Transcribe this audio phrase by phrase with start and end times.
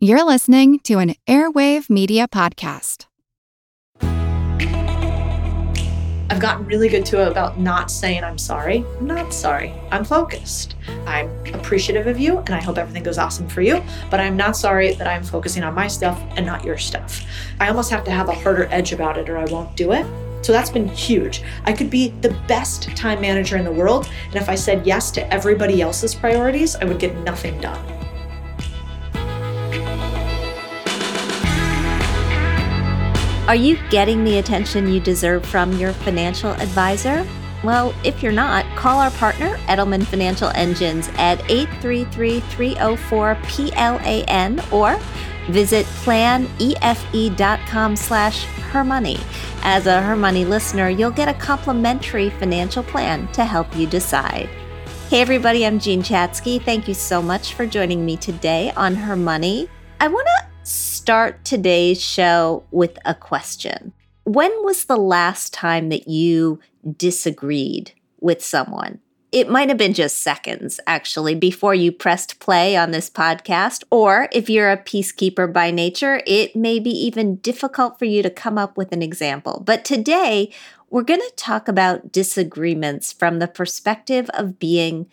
[0.00, 3.06] You're listening to an Airwave Media Podcast.
[6.30, 8.84] I've gotten really good to about not saying I'm sorry.
[9.00, 9.74] I'm not sorry.
[9.90, 10.76] I'm focused.
[11.04, 14.56] I'm appreciative of you and I hope everything goes awesome for you, but I'm not
[14.56, 17.24] sorry that I'm focusing on my stuff and not your stuff.
[17.58, 20.06] I almost have to have a harder edge about it or I won't do it.
[20.44, 21.42] So that's been huge.
[21.64, 25.10] I could be the best time manager in the world, and if I said yes
[25.10, 27.97] to everybody else's priorities, I would get nothing done.
[33.48, 37.26] Are you getting the attention you deserve from your financial advisor?
[37.64, 45.00] Well, if you're not, call our partner, Edelman Financial Engines, at 833 304 PLAN or
[45.48, 49.18] visit planefe.com slash hermoney.
[49.62, 54.50] As a Hermoney listener, you'll get a complimentary financial plan to help you decide.
[55.08, 56.62] Hey everybody, I'm Jean Chatzky.
[56.62, 59.70] Thank you so much for joining me today on Her Money.
[60.00, 60.47] I want to
[61.08, 63.94] start today's show with a question.
[64.24, 66.60] When was the last time that you
[66.98, 69.00] disagreed with someone?
[69.32, 73.84] It might have been just seconds, actually, before you pressed play on this podcast.
[73.90, 78.28] Or if you're a peacekeeper by nature, it may be even difficult for you to
[78.28, 79.62] come up with an example.
[79.64, 80.52] But today,
[80.90, 85.06] we're going to talk about disagreements from the perspective of being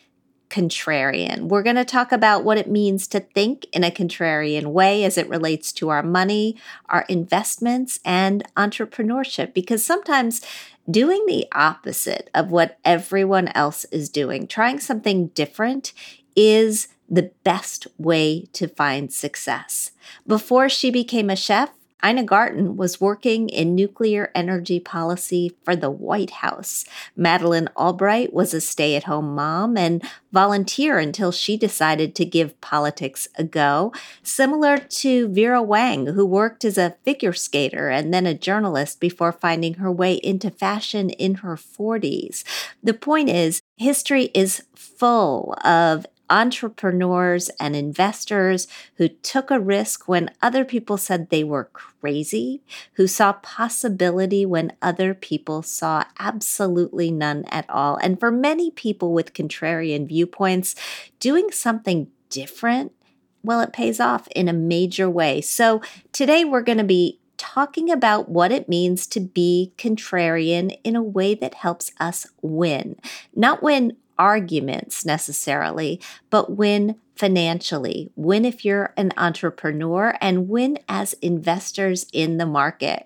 [0.49, 1.43] contrarian.
[1.43, 5.17] We're going to talk about what it means to think in a contrarian way as
[5.17, 6.55] it relates to our money,
[6.87, 10.41] our investments, and entrepreneurship, because sometimes
[10.89, 15.93] doing the opposite of what everyone else is doing, trying something different,
[16.35, 19.91] is the best way to find success.
[20.25, 21.69] Before she became a chef,
[22.03, 26.85] Ina Garten was working in nuclear energy policy for the White House.
[27.15, 32.59] Madeleine Albright was a stay at home mom and volunteer until she decided to give
[32.61, 38.25] politics a go, similar to Vera Wang, who worked as a figure skater and then
[38.25, 42.43] a journalist before finding her way into fashion in her 40s.
[42.83, 50.31] The point is, history is full of entrepreneurs and investors who took a risk when
[50.41, 52.61] other people said they were crazy,
[52.93, 57.97] who saw possibility when other people saw absolutely none at all.
[57.97, 60.75] And for many people with contrarian viewpoints,
[61.19, 62.91] doing something different,
[63.43, 65.41] well, it pays off in a major way.
[65.41, 65.81] So
[66.11, 71.03] today we're going to be talking about what it means to be contrarian in a
[71.03, 72.97] way that helps us win.
[73.35, 75.99] Not win arguments necessarily,
[76.29, 83.05] but win financially, win if you're an entrepreneur, and win as investors in the market.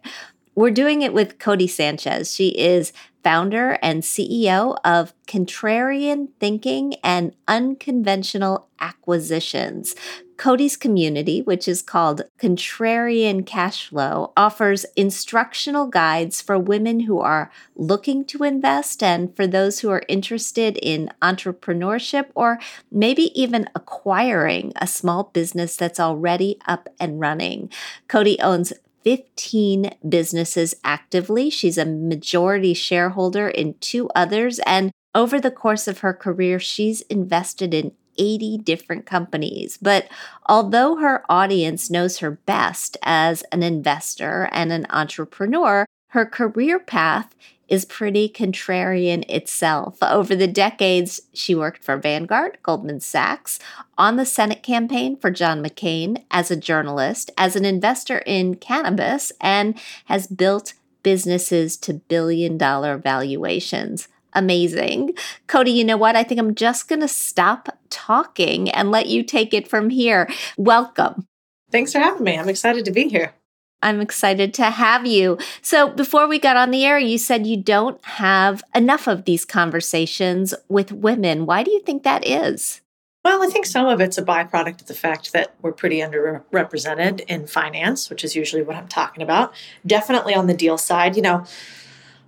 [0.60, 2.36] We're doing it with Cody Sanchez.
[2.36, 2.92] She is
[3.24, 9.96] founder and CEO of Contrarian Thinking and Unconventional Acquisitions.
[10.36, 17.50] Cody's community, which is called Contrarian Cash Flow, offers instructional guides for women who are
[17.78, 22.60] looking to invest and for those who are interested in entrepreneurship or
[22.92, 27.70] maybe even acquiring a small business that's already up and running.
[28.10, 28.74] Cody owns
[29.10, 31.50] 15 businesses actively.
[31.50, 34.60] She's a majority shareholder in two others.
[34.68, 39.80] And over the course of her career, she's invested in 80 different companies.
[39.82, 40.08] But
[40.46, 47.36] although her audience knows her best as an investor and an entrepreneur, her career path
[47.68, 49.98] is pretty contrarian itself.
[50.02, 53.60] Over the decades, she worked for Vanguard, Goldman Sachs,
[53.98, 59.32] on the Senate campaign for John McCain, as a journalist, as an investor in cannabis,
[59.40, 65.12] and has built businesses to billion dollar valuations amazing.
[65.48, 66.16] Cody, you know what?
[66.16, 70.30] I think I'm just going to stop talking and let you take it from here.
[70.56, 71.26] Welcome.
[71.72, 72.38] Thanks for having me.
[72.38, 73.34] I'm excited to be here.
[73.82, 75.38] I'm excited to have you.
[75.62, 79.46] So, before we got on the air, you said you don't have enough of these
[79.46, 81.46] conversations with women.
[81.46, 82.82] Why do you think that is?
[83.24, 87.22] Well, I think some of it's a byproduct of the fact that we're pretty underrepresented
[87.22, 89.54] in finance, which is usually what I'm talking about.
[89.86, 91.46] Definitely on the deal side, you know,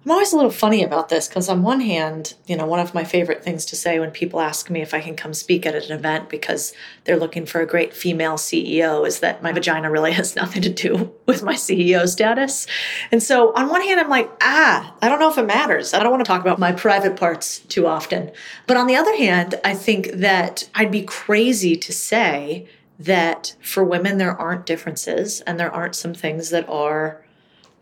[0.03, 2.95] I'm always a little funny about this because, on one hand, you know, one of
[2.95, 5.75] my favorite things to say when people ask me if I can come speak at
[5.75, 10.11] an event because they're looking for a great female CEO is that my vagina really
[10.13, 12.65] has nothing to do with my CEO status.
[13.11, 15.93] And so, on one hand, I'm like, ah, I don't know if it matters.
[15.93, 18.31] I don't want to talk about my private parts too often.
[18.65, 23.83] But on the other hand, I think that I'd be crazy to say that for
[23.83, 27.23] women, there aren't differences and there aren't some things that are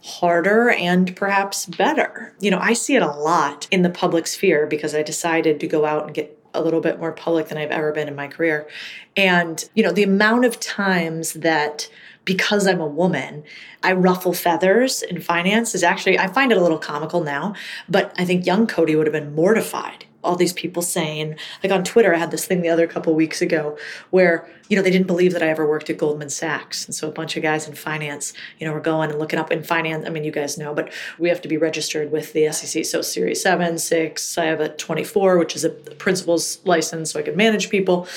[0.02, 2.34] harder and perhaps better.
[2.40, 5.68] You know, I see it a lot in the public sphere because I decided to
[5.68, 8.28] go out and get a little bit more public than I've ever been in my
[8.28, 8.68] career.
[9.16, 11.90] And, you know, the amount of times that
[12.26, 13.44] because I'm a woman,
[13.82, 17.56] I ruffle feathers in finance is actually, I find it a little comical now,
[17.88, 21.84] but I think young Cody would have been mortified all these people saying like on
[21.84, 23.78] twitter i had this thing the other couple weeks ago
[24.10, 26.86] where you know they didn't believe that i ever worked at goldman sachs.
[26.86, 29.52] And so a bunch of guys in finance you know were going and looking up
[29.52, 30.06] in finance.
[30.06, 33.02] I mean you guys know but we have to be registered with the sec so
[33.02, 37.36] series 7 6 i have a 24 which is a principal's license so i can
[37.36, 38.08] manage people.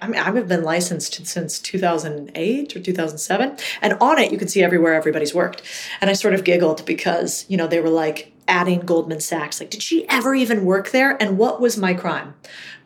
[0.00, 4.62] I mean i've been licensed since 2008 or 2007 and on it you can see
[4.62, 5.62] everywhere everybody's worked.
[6.00, 9.60] And i sort of giggled because you know they were like adding Goldman Sachs.
[9.60, 11.20] Like, did she ever even work there?
[11.20, 12.34] And what was my crime?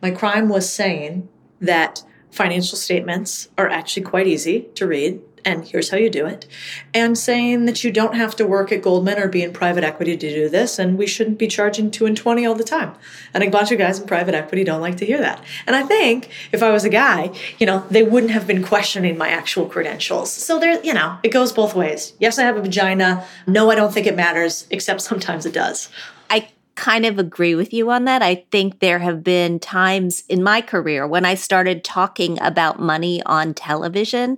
[0.01, 1.27] My crime was saying
[1.59, 6.45] that financial statements are actually quite easy to read and here's how you do it,
[6.93, 10.17] and saying that you don't have to work at Goldman or be in private equity
[10.17, 12.93] to do this, and we shouldn't be charging two and twenty all the time.
[13.33, 15.41] And a bunch of guys in private equity don't like to hear that.
[15.65, 19.17] And I think if I was a guy, you know, they wouldn't have been questioning
[19.17, 20.31] my actual credentials.
[20.31, 22.13] So there, you know, it goes both ways.
[22.19, 23.25] Yes, I have a vagina.
[23.47, 25.89] No, I don't think it matters, except sometimes it does.
[26.29, 28.21] I kind of agree with you on that.
[28.21, 33.23] I think there have been times in my career when I started talking about money
[33.25, 34.37] on television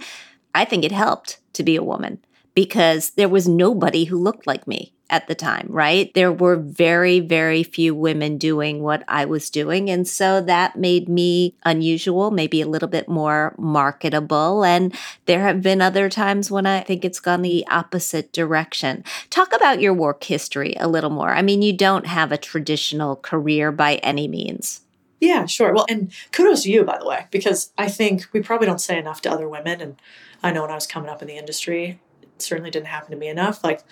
[0.54, 2.20] I think it helped to be a woman
[2.54, 6.14] because there was nobody who looked like me at the time, right?
[6.14, 9.90] There were very, very few women doing what I was doing.
[9.90, 14.64] And so that made me unusual, maybe a little bit more marketable.
[14.64, 19.04] And there have been other times when I think it's gone the opposite direction.
[19.30, 21.32] Talk about your work history a little more.
[21.32, 24.82] I mean, you don't have a traditional career by any means.
[25.20, 25.74] Yeah, sure.
[25.74, 28.98] Well, and kudos to you, by the way, because I think we probably don't say
[28.98, 29.82] enough to other women.
[29.82, 30.02] And
[30.44, 33.18] I know when I was coming up in the industry, it certainly didn't happen to
[33.18, 33.64] me enough.
[33.64, 33.84] Like,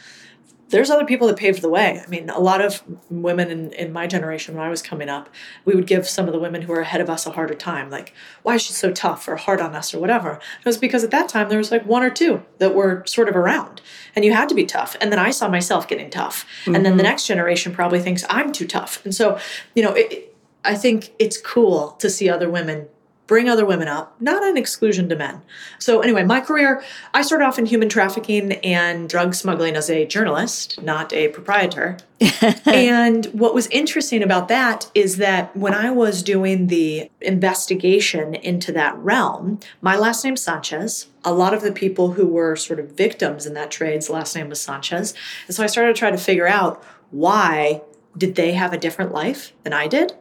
[0.70, 2.02] there's other people that paved the way.
[2.04, 5.30] I mean, a lot of women in, in my generation, when I was coming up,
[5.64, 7.90] we would give some of the women who were ahead of us a harder time,
[7.90, 8.14] like,
[8.44, 10.42] why is she so tough or hard on us or whatever.
[10.60, 13.30] It was because at that time there was like one or two that were sort
[13.30, 13.82] of around
[14.16, 14.98] and you had to be tough.
[15.00, 16.46] And then I saw myself getting tough.
[16.62, 16.76] Mm-hmm.
[16.76, 17.12] And then the mm-hmm.
[17.12, 19.04] next generation probably thinks I'm too tough.
[19.06, 19.40] And so,
[19.74, 20.36] you know, it,
[20.66, 22.90] I think it's cool to see other women
[23.28, 25.42] bring other women up, not an exclusion to men.
[25.80, 26.82] So, anyway, my career,
[27.14, 31.98] I started off in human trafficking and drug smuggling as a journalist, not a proprietor.
[32.66, 38.72] and what was interesting about that is that when I was doing the investigation into
[38.72, 41.08] that realm, my last name Sanchez.
[41.26, 44.48] A lot of the people who were sort of victims in that trade's last name
[44.48, 45.14] was Sanchez.
[45.46, 46.82] And so I started to try to figure out
[47.12, 47.82] why
[48.18, 50.14] did they have a different life than I did?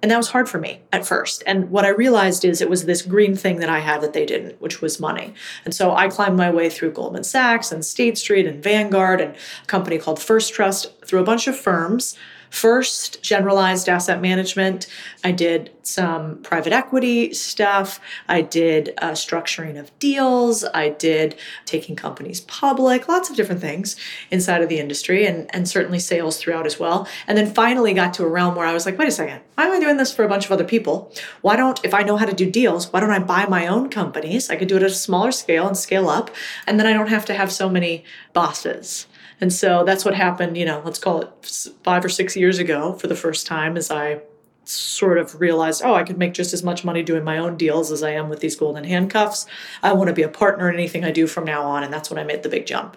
[0.00, 1.42] And that was hard for me at first.
[1.44, 4.24] And what I realized is it was this green thing that I had that they
[4.24, 5.34] didn't, which was money.
[5.64, 9.34] And so I climbed my way through Goldman Sachs and State Street and Vanguard and
[9.34, 12.16] a company called First Trust through a bunch of firms
[12.50, 14.86] First, generalized asset management.
[15.22, 18.00] I did some private equity stuff.
[18.28, 20.64] I did uh, structuring of deals.
[20.64, 23.96] I did taking companies public, lots of different things
[24.30, 27.08] inside of the industry, and, and certainly sales throughout as well.
[27.26, 29.66] And then finally got to a realm where I was like, wait a second, why
[29.66, 31.12] am I doing this for a bunch of other people?
[31.40, 33.88] Why don't, if I know how to do deals, why don't I buy my own
[33.88, 34.50] companies?
[34.50, 36.30] I could do it at a smaller scale and scale up,
[36.66, 39.06] and then I don't have to have so many bosses.
[39.40, 42.94] And so that's what happened, you know, let's call it five or six years ago
[42.94, 44.20] for the first time as I
[44.64, 47.90] sort of realized, oh, I could make just as much money doing my own deals
[47.90, 49.46] as I am with these golden handcuffs.
[49.82, 51.82] I want to be a partner in anything I do from now on.
[51.82, 52.96] And that's when I made the big jump.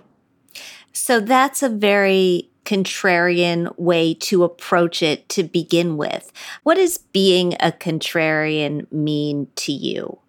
[0.94, 6.32] So that's a very contrarian way to approach it to begin with.
[6.64, 10.20] What does being a contrarian mean to you?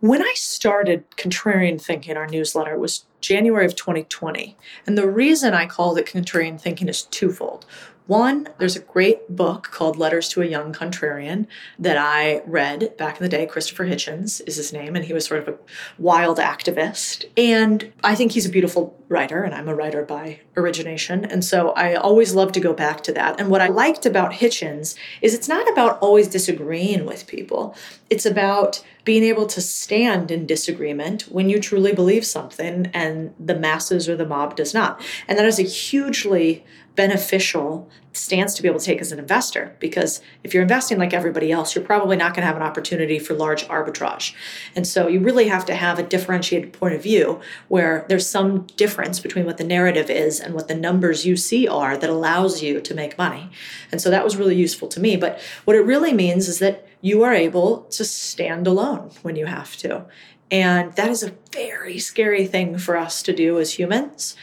[0.00, 4.56] When I started Contrarian Thinking, our newsletter, was January of 2020.
[4.86, 7.64] And the reason I called it Contrarian Thinking is twofold.
[8.06, 11.46] One, there's a great book called Letters to a Young Contrarian
[11.78, 13.46] that I read back in the day.
[13.46, 15.58] Christopher Hitchens is his name, and he was sort of a
[15.98, 17.26] wild activist.
[17.36, 21.24] And I think he's a beautiful writer, and I'm a writer by origination.
[21.24, 23.38] And so I always love to go back to that.
[23.38, 27.76] And what I liked about Hitchens is it's not about always disagreeing with people,
[28.10, 33.58] it's about being able to stand in disagreement when you truly believe something and the
[33.58, 35.00] masses or the mob does not.
[35.28, 36.64] And that is a hugely
[36.94, 41.14] beneficial stance to be able to take as an investor because if you're investing like
[41.14, 44.34] everybody else, you're probably not going to have an opportunity for large arbitrage.
[44.76, 48.66] And so you really have to have a differentiated point of view where there's some
[48.76, 52.62] difference between what the narrative is and what the numbers you see are that allows
[52.62, 53.50] you to make money.
[53.90, 55.16] And so that was really useful to me.
[55.16, 59.46] But what it really means is that you are able to stand alone when you
[59.46, 60.04] have to.
[60.52, 64.36] And that is a very scary thing for us to do as humans.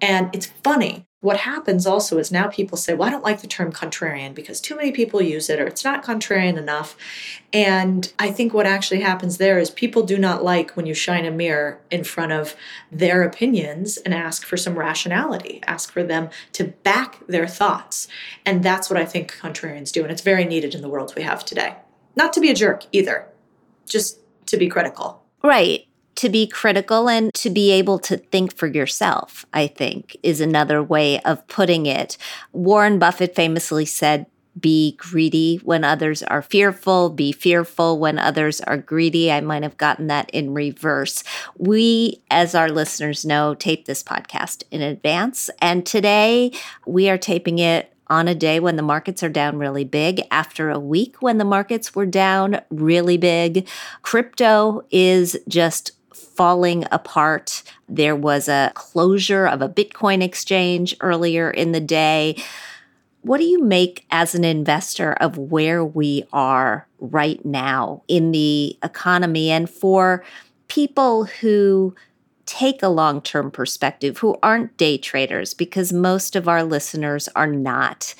[0.00, 3.48] And it's funny what happens also is now people say, well, I don't like the
[3.48, 6.96] term contrarian because too many people use it or it's not contrarian enough.
[7.52, 11.24] And I think what actually happens there is people do not like when you shine
[11.24, 12.54] a mirror in front of
[12.92, 18.06] their opinions and ask for some rationality, ask for them to back their thoughts.
[18.44, 20.02] And that's what I think contrarians do.
[20.02, 21.74] And it's very needed in the world we have today.
[22.14, 23.26] Not to be a jerk either,
[23.84, 25.25] just to be critical.
[25.46, 25.86] Right
[26.16, 30.82] to be critical and to be able to think for yourself, I think, is another
[30.82, 32.16] way of putting it.
[32.52, 34.26] Warren Buffett famously said,
[34.58, 39.30] be greedy when others are fearful, be fearful when others are greedy.
[39.30, 41.22] I might have gotten that in reverse.
[41.58, 45.50] We, as our listeners know, tape this podcast in advance.
[45.60, 46.52] And today
[46.86, 50.70] we are taping it on a day when the markets are down really big, after
[50.70, 53.68] a week when the markets were down really big.
[54.02, 57.62] Crypto is just falling apart.
[57.88, 62.42] There was a closure of a Bitcoin exchange earlier in the day.
[63.22, 68.78] What do you make as an investor of where we are right now in the
[68.82, 70.24] economy and for
[70.68, 71.94] people who
[72.46, 77.46] take a long term perspective, who aren't day traders, because most of our listeners are
[77.46, 78.14] not?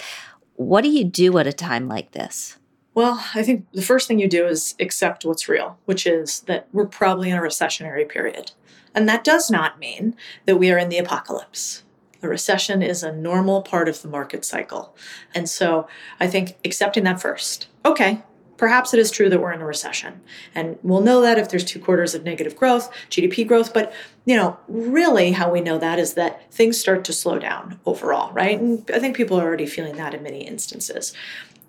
[0.55, 2.59] What do you do at a time like this?
[2.95, 6.67] Well, I think the first thing you do is accept what's real, which is that
[6.73, 8.53] we're probably in a recessionary period.
[8.95, 10.17] And that does not mean
[10.47, 11.83] that we are in the apocalypse.
[12.23, 14.97] A recession is a normal part of the market cycle.
[15.35, 15.87] And so
[16.19, 17.69] I think accepting that first.
[17.85, 18.23] Okay,
[18.57, 20.21] perhaps it is true that we're in a recession.
[20.55, 23.73] And we'll know that if there's two quarters of negative growth, GDP growth.
[23.75, 23.93] But,
[24.25, 28.33] you know, really how we know that is that things start to slow down overall,
[28.33, 28.59] right?
[28.59, 31.13] And I think people are already feeling that in many instances.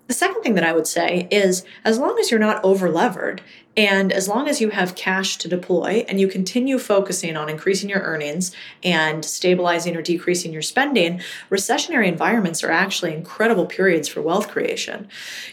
[0.08, 3.42] The second thing that I would say is as long as you're not over levered
[3.76, 7.90] and as long as you have cash to deploy and you continue focusing on increasing
[7.90, 8.50] your earnings
[8.82, 15.08] and stabilizing or decreasing your spending, recessionary environments are actually incredible periods for wealth creation.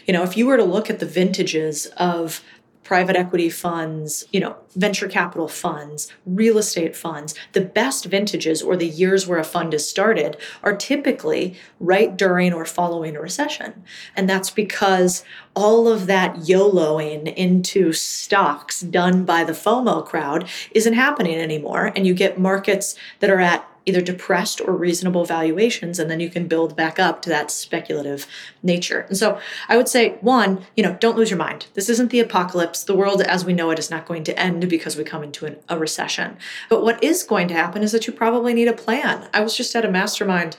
[0.06, 2.42] You know, if you were to look at the vintages of
[2.86, 8.76] private equity funds, you know, venture capital funds, real estate funds, the best vintages or
[8.76, 13.82] the years where a fund is started are typically right during or following a recession.
[14.14, 15.24] And that's because
[15.56, 21.92] all of that YOLOing into stocks done by the FOMO crowd isn't happening anymore.
[21.96, 26.28] And you get markets that are at either depressed or reasonable valuations and then you
[26.28, 28.26] can build back up to that speculative
[28.62, 29.06] nature.
[29.08, 31.66] And so i would say one you know don't lose your mind.
[31.74, 32.84] This isn't the apocalypse.
[32.84, 35.46] The world as we know it is not going to end because we come into
[35.46, 36.36] an, a recession.
[36.68, 39.28] But what is going to happen is that you probably need a plan.
[39.32, 40.56] I was just at a mastermind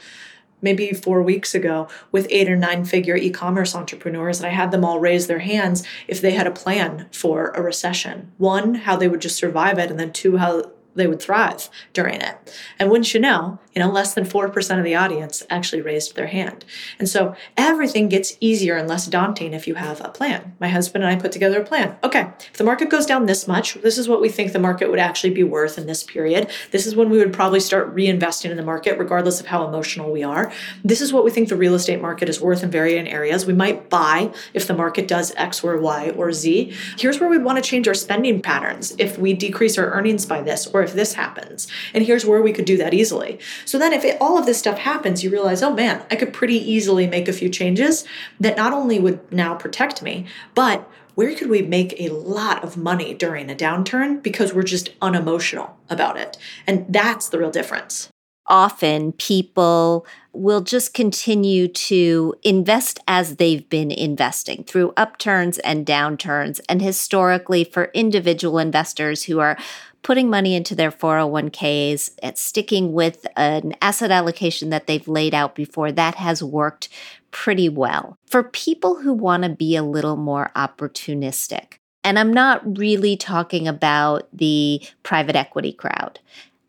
[0.62, 4.72] maybe four weeks ago with eight or nine figure e commerce entrepreneurs, and I had
[4.72, 8.32] them all raise their hands if they had a plan for a recession.
[8.38, 12.22] One, how they would just survive it, and then two, how they would thrive during
[12.22, 12.36] it.
[12.80, 16.26] And wouldn't you know, you know, less than 4% of the audience actually raised their
[16.26, 16.66] hand.
[16.98, 20.56] And so everything gets easier and less daunting if you have a plan.
[20.60, 21.96] My husband and I put together a plan.
[22.04, 24.90] Okay, if the market goes down this much, this is what we think the market
[24.90, 26.50] would actually be worth in this period.
[26.72, 30.12] This is when we would probably start reinvesting in the market, regardless of how emotional
[30.12, 30.52] we are.
[30.84, 33.46] This is what we think the real estate market is worth in varying areas.
[33.46, 36.74] We might buy if the market does X or Y or Z.
[36.98, 40.42] Here's where we want to change our spending patterns if we decrease our earnings by
[40.42, 41.68] this or if this happens.
[41.94, 43.38] And here's where we could do that easily.
[43.68, 46.32] So then if it, all of this stuff happens, you realize, oh man, I could
[46.32, 48.06] pretty easily make a few changes
[48.40, 52.78] that not only would now protect me, but where could we make a lot of
[52.78, 56.38] money during a downturn because we're just unemotional about it?
[56.66, 58.10] And that's the real difference.
[58.46, 60.08] Often people
[60.38, 66.62] will just continue to invest as they've been investing through upturns and downturns.
[66.70, 69.58] And historically, for individual investors who are
[70.04, 75.56] putting money into their 401ks and sticking with an asset allocation that they've laid out
[75.56, 76.88] before, that has worked
[77.32, 78.16] pretty well.
[78.26, 83.68] For people who want to be a little more opportunistic, and I'm not really talking
[83.68, 86.20] about the private equity crowd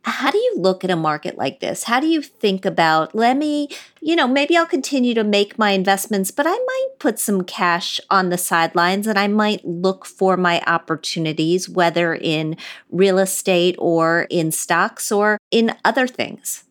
[0.08, 1.84] how do you look at a market like this?
[1.84, 3.68] How do you think about, let me,
[4.00, 8.00] you know, maybe I'll continue to make my investments, but I might put some cash
[8.10, 12.56] on the sidelines and I might look for my opportunities, whether in
[12.90, 16.64] real estate or in stocks or in other things?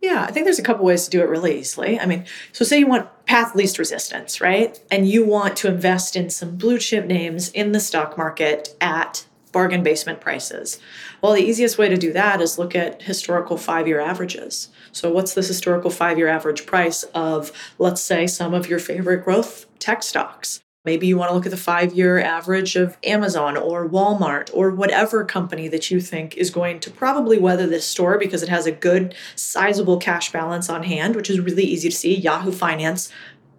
[0.00, 1.98] Yeah, I think there's a couple ways to do it really easily.
[1.98, 4.78] I mean, so say you want path least resistance, right?
[4.92, 9.26] And you want to invest in some blue chip names in the stock market at
[9.52, 10.80] bargain basement prices.
[11.22, 14.68] Well, the easiest way to do that is look at historical five year averages.
[14.92, 19.24] So, what's this historical five year average price of, let's say, some of your favorite
[19.24, 20.60] growth tech stocks?
[20.84, 24.70] Maybe you want to look at the five year average of Amazon or Walmart or
[24.70, 28.66] whatever company that you think is going to probably weather this storm because it has
[28.66, 32.14] a good, sizable cash balance on hand, which is really easy to see.
[32.14, 33.12] Yahoo Finance,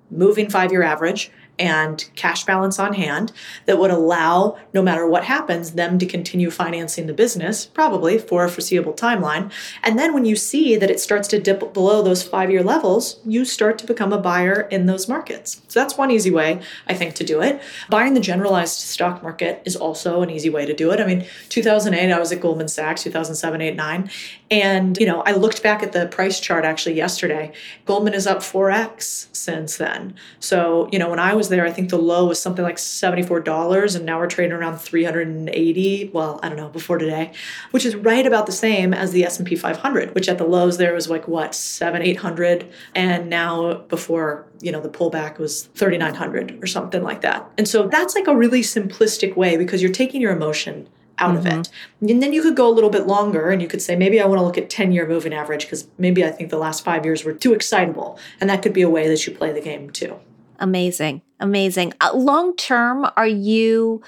[0.09, 3.31] moving five year average and cash balance on hand
[3.65, 8.45] that would allow, no matter what happens, them to continue financing the business, probably for
[8.45, 9.51] a foreseeable timeline.
[9.83, 13.19] And then when you see that it starts to dip below those five year levels,
[13.25, 15.61] you start to become a buyer in those markets.
[15.67, 17.61] So that's one easy way, I think, to do it.
[17.89, 20.99] Buying the generalized stock market is also an easy way to do it.
[20.99, 24.09] I mean, 2008, I was at Goldman Sachs, 2007, 8, 9.
[24.51, 27.51] And, you know, I looked back at the price chart actually yesterday.
[27.85, 30.15] Goldman is up 4x since then.
[30.39, 33.95] So, you know, when I was there, I think the low was something like $74
[33.95, 37.31] and now we're trading around 380, well, I don't know, before today,
[37.71, 40.93] which is right about the same as the S&P 500, which at the lows there
[40.93, 46.65] was like what, 7 800 and now before, you know, the pullback was 3900 or
[46.67, 47.49] something like that.
[47.57, 51.47] And so that's like a really simplistic way because you're taking your emotion out mm-hmm.
[51.47, 51.69] of it.
[52.01, 54.25] And then you could go a little bit longer and you could say, maybe I
[54.25, 57.05] want to look at 10 year moving average because maybe I think the last five
[57.05, 58.17] years were too excitable.
[58.39, 60.19] And that could be a way that you play the game too.
[60.59, 61.21] Amazing.
[61.39, 61.93] Amazing.
[62.01, 64.01] Uh, long term, are you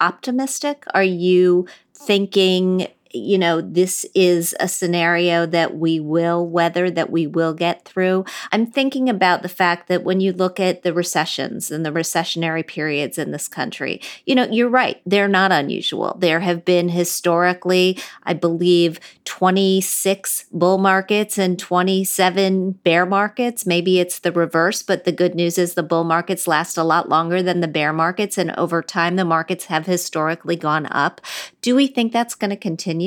[0.00, 0.84] optimistic?
[0.94, 7.26] Are you thinking you know, this is a scenario that we will weather, that we
[7.26, 8.24] will get through.
[8.52, 12.66] I'm thinking about the fact that when you look at the recessions and the recessionary
[12.66, 15.00] periods in this country, you know, you're right.
[15.06, 16.16] They're not unusual.
[16.20, 23.64] There have been historically, I believe, 26 bull markets and 27 bear markets.
[23.64, 27.08] Maybe it's the reverse, but the good news is the bull markets last a lot
[27.08, 28.36] longer than the bear markets.
[28.36, 31.20] And over time, the markets have historically gone up.
[31.62, 32.97] Do we think that's going to continue?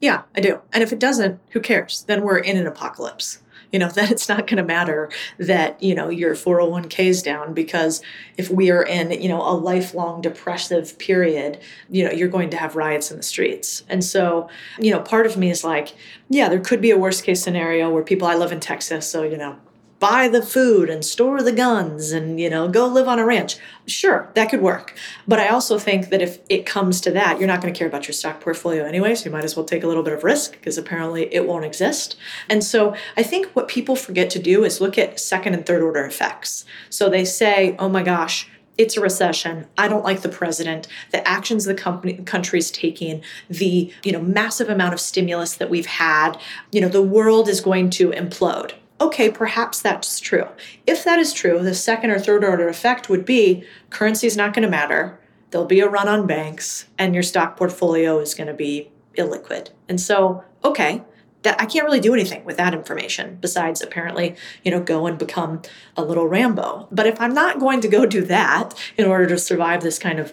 [0.00, 0.60] Yeah, I do.
[0.72, 2.04] And if it doesn't, who cares?
[2.06, 3.38] Then we're in an apocalypse.
[3.72, 7.54] You know, then it's not going to matter that, you know, your 401k is down
[7.54, 8.02] because
[8.36, 12.56] if we are in, you know, a lifelong depressive period, you know, you're going to
[12.56, 13.82] have riots in the streets.
[13.88, 15.94] And so, you know, part of me is like,
[16.28, 19.22] yeah, there could be a worst case scenario where people, I live in Texas, so,
[19.22, 19.56] you know,
[20.00, 23.56] buy the food and store the guns and you know go live on a ranch.
[23.86, 24.96] Sure that could work.
[25.26, 27.88] But i also think that if it comes to that you're not going to care
[27.88, 30.24] about your stock portfolio anyway so you might as well take a little bit of
[30.24, 32.16] risk because apparently it won't exist.
[32.48, 35.82] And so i think what people forget to do is look at second and third
[35.82, 36.64] order effects.
[36.90, 39.66] So they say oh my gosh it's a recession.
[39.78, 44.20] I don't like the president, the actions the company country is taking, the you know
[44.20, 46.38] massive amount of stimulus that we've had.
[46.72, 50.48] You know the world is going to implode okay, perhaps that's true.
[50.86, 54.54] If that is true, the second or third order effect would be currency is not
[54.54, 55.20] going to matter.
[55.50, 59.70] There'll be a run on banks, and your stock portfolio is going to be illiquid.
[59.88, 61.02] And so, okay,
[61.44, 65.18] that I can't really do anything with that information besides apparently, you know, go and
[65.18, 65.62] become
[65.96, 66.88] a little Rambo.
[66.90, 70.18] But if I'm not going to go do that in order to survive this kind
[70.18, 70.32] of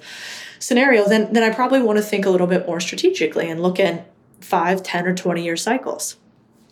[0.57, 3.79] scenario, then then I probably want to think a little bit more strategically and look
[3.79, 6.17] at 5, 10 or 20 year cycles.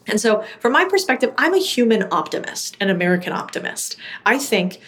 [0.10, 3.96] And so, from my perspective, I'm a human optimist, an American optimist.
[4.26, 4.80] I think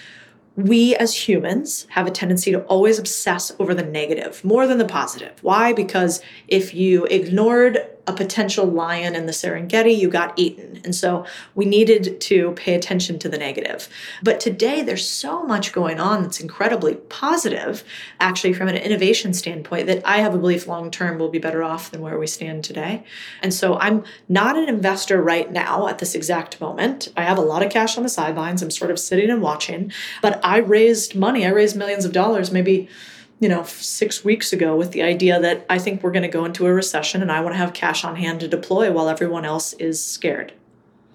[0.55, 4.85] we as humans have a tendency to always obsess over the negative more than the
[4.85, 5.31] positive.
[5.41, 5.73] Why?
[5.73, 10.81] Because if you ignored a potential lion in the Serengeti, you got eaten.
[10.83, 13.87] And so we needed to pay attention to the negative.
[14.23, 17.83] But today, there's so much going on that's incredibly positive,
[18.19, 21.63] actually, from an innovation standpoint, that I have a belief long term will be better
[21.63, 23.03] off than where we stand today.
[23.41, 27.09] And so I'm not an investor right now at this exact moment.
[27.15, 28.61] I have a lot of cash on the sidelines.
[28.61, 31.45] I'm sort of sitting and watching, but I raised money.
[31.45, 32.89] I raised millions of dollars, maybe
[33.41, 36.45] you know, six weeks ago with the idea that I think we're going to go
[36.45, 39.45] into a recession and I want to have cash on hand to deploy while everyone
[39.45, 40.53] else is scared.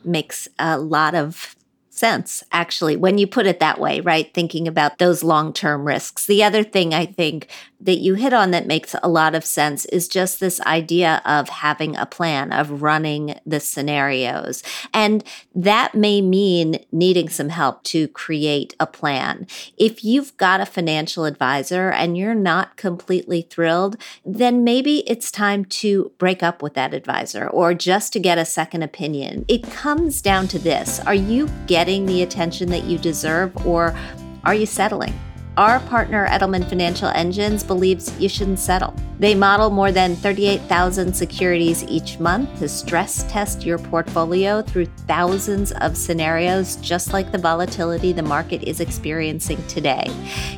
[0.04, 1.54] Makes a lot of
[1.88, 4.34] sense, actually, when you put it that way, right?
[4.34, 6.26] Thinking about those long term risks.
[6.26, 7.48] The other thing I think
[7.80, 11.48] that you hit on that makes a lot of sense is just this idea of
[11.48, 14.62] having a plan, of running the scenarios.
[14.94, 15.22] And
[15.54, 19.46] that may mean needing some help to create a plan.
[19.76, 25.64] If you've got a financial advisor and you're not completely thrilled, then maybe it's time
[25.66, 29.44] to break up with that advisor or just to get a second opinion.
[29.48, 33.96] It comes down to this Are you getting the attention that you deserve or
[34.44, 35.12] are you settling?
[35.56, 38.94] Our partner, Edelman Financial Engines, believes you shouldn't settle.
[39.18, 45.72] They model more than 38,000 securities each month to stress test your portfolio through thousands
[45.80, 50.04] of scenarios, just like the volatility the market is experiencing today.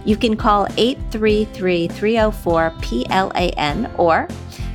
[0.05, 4.27] You can call 833 304 PLAN or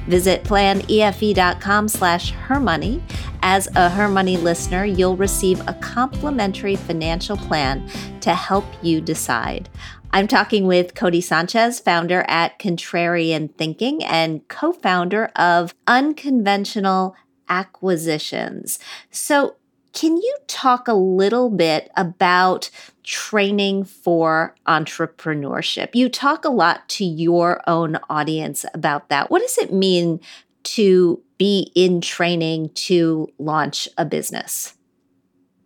[0.08, 3.02] Visit planefe.com slash hermoney
[3.46, 7.86] As a Her Money listener, you'll receive a complimentary financial plan
[8.22, 9.68] to help you decide.
[10.12, 17.18] I'm talking with Cody Sanchez, founder at Contrarian Thinking and co founder of Unconventional
[17.50, 18.80] Acquisitions.
[19.12, 19.58] So,
[19.92, 22.70] can you talk a little bit about
[23.04, 25.94] training for entrepreneurship?
[25.94, 29.30] You talk a lot to your own audience about that.
[29.30, 30.22] What does it mean
[30.64, 34.76] to be in training to launch a business?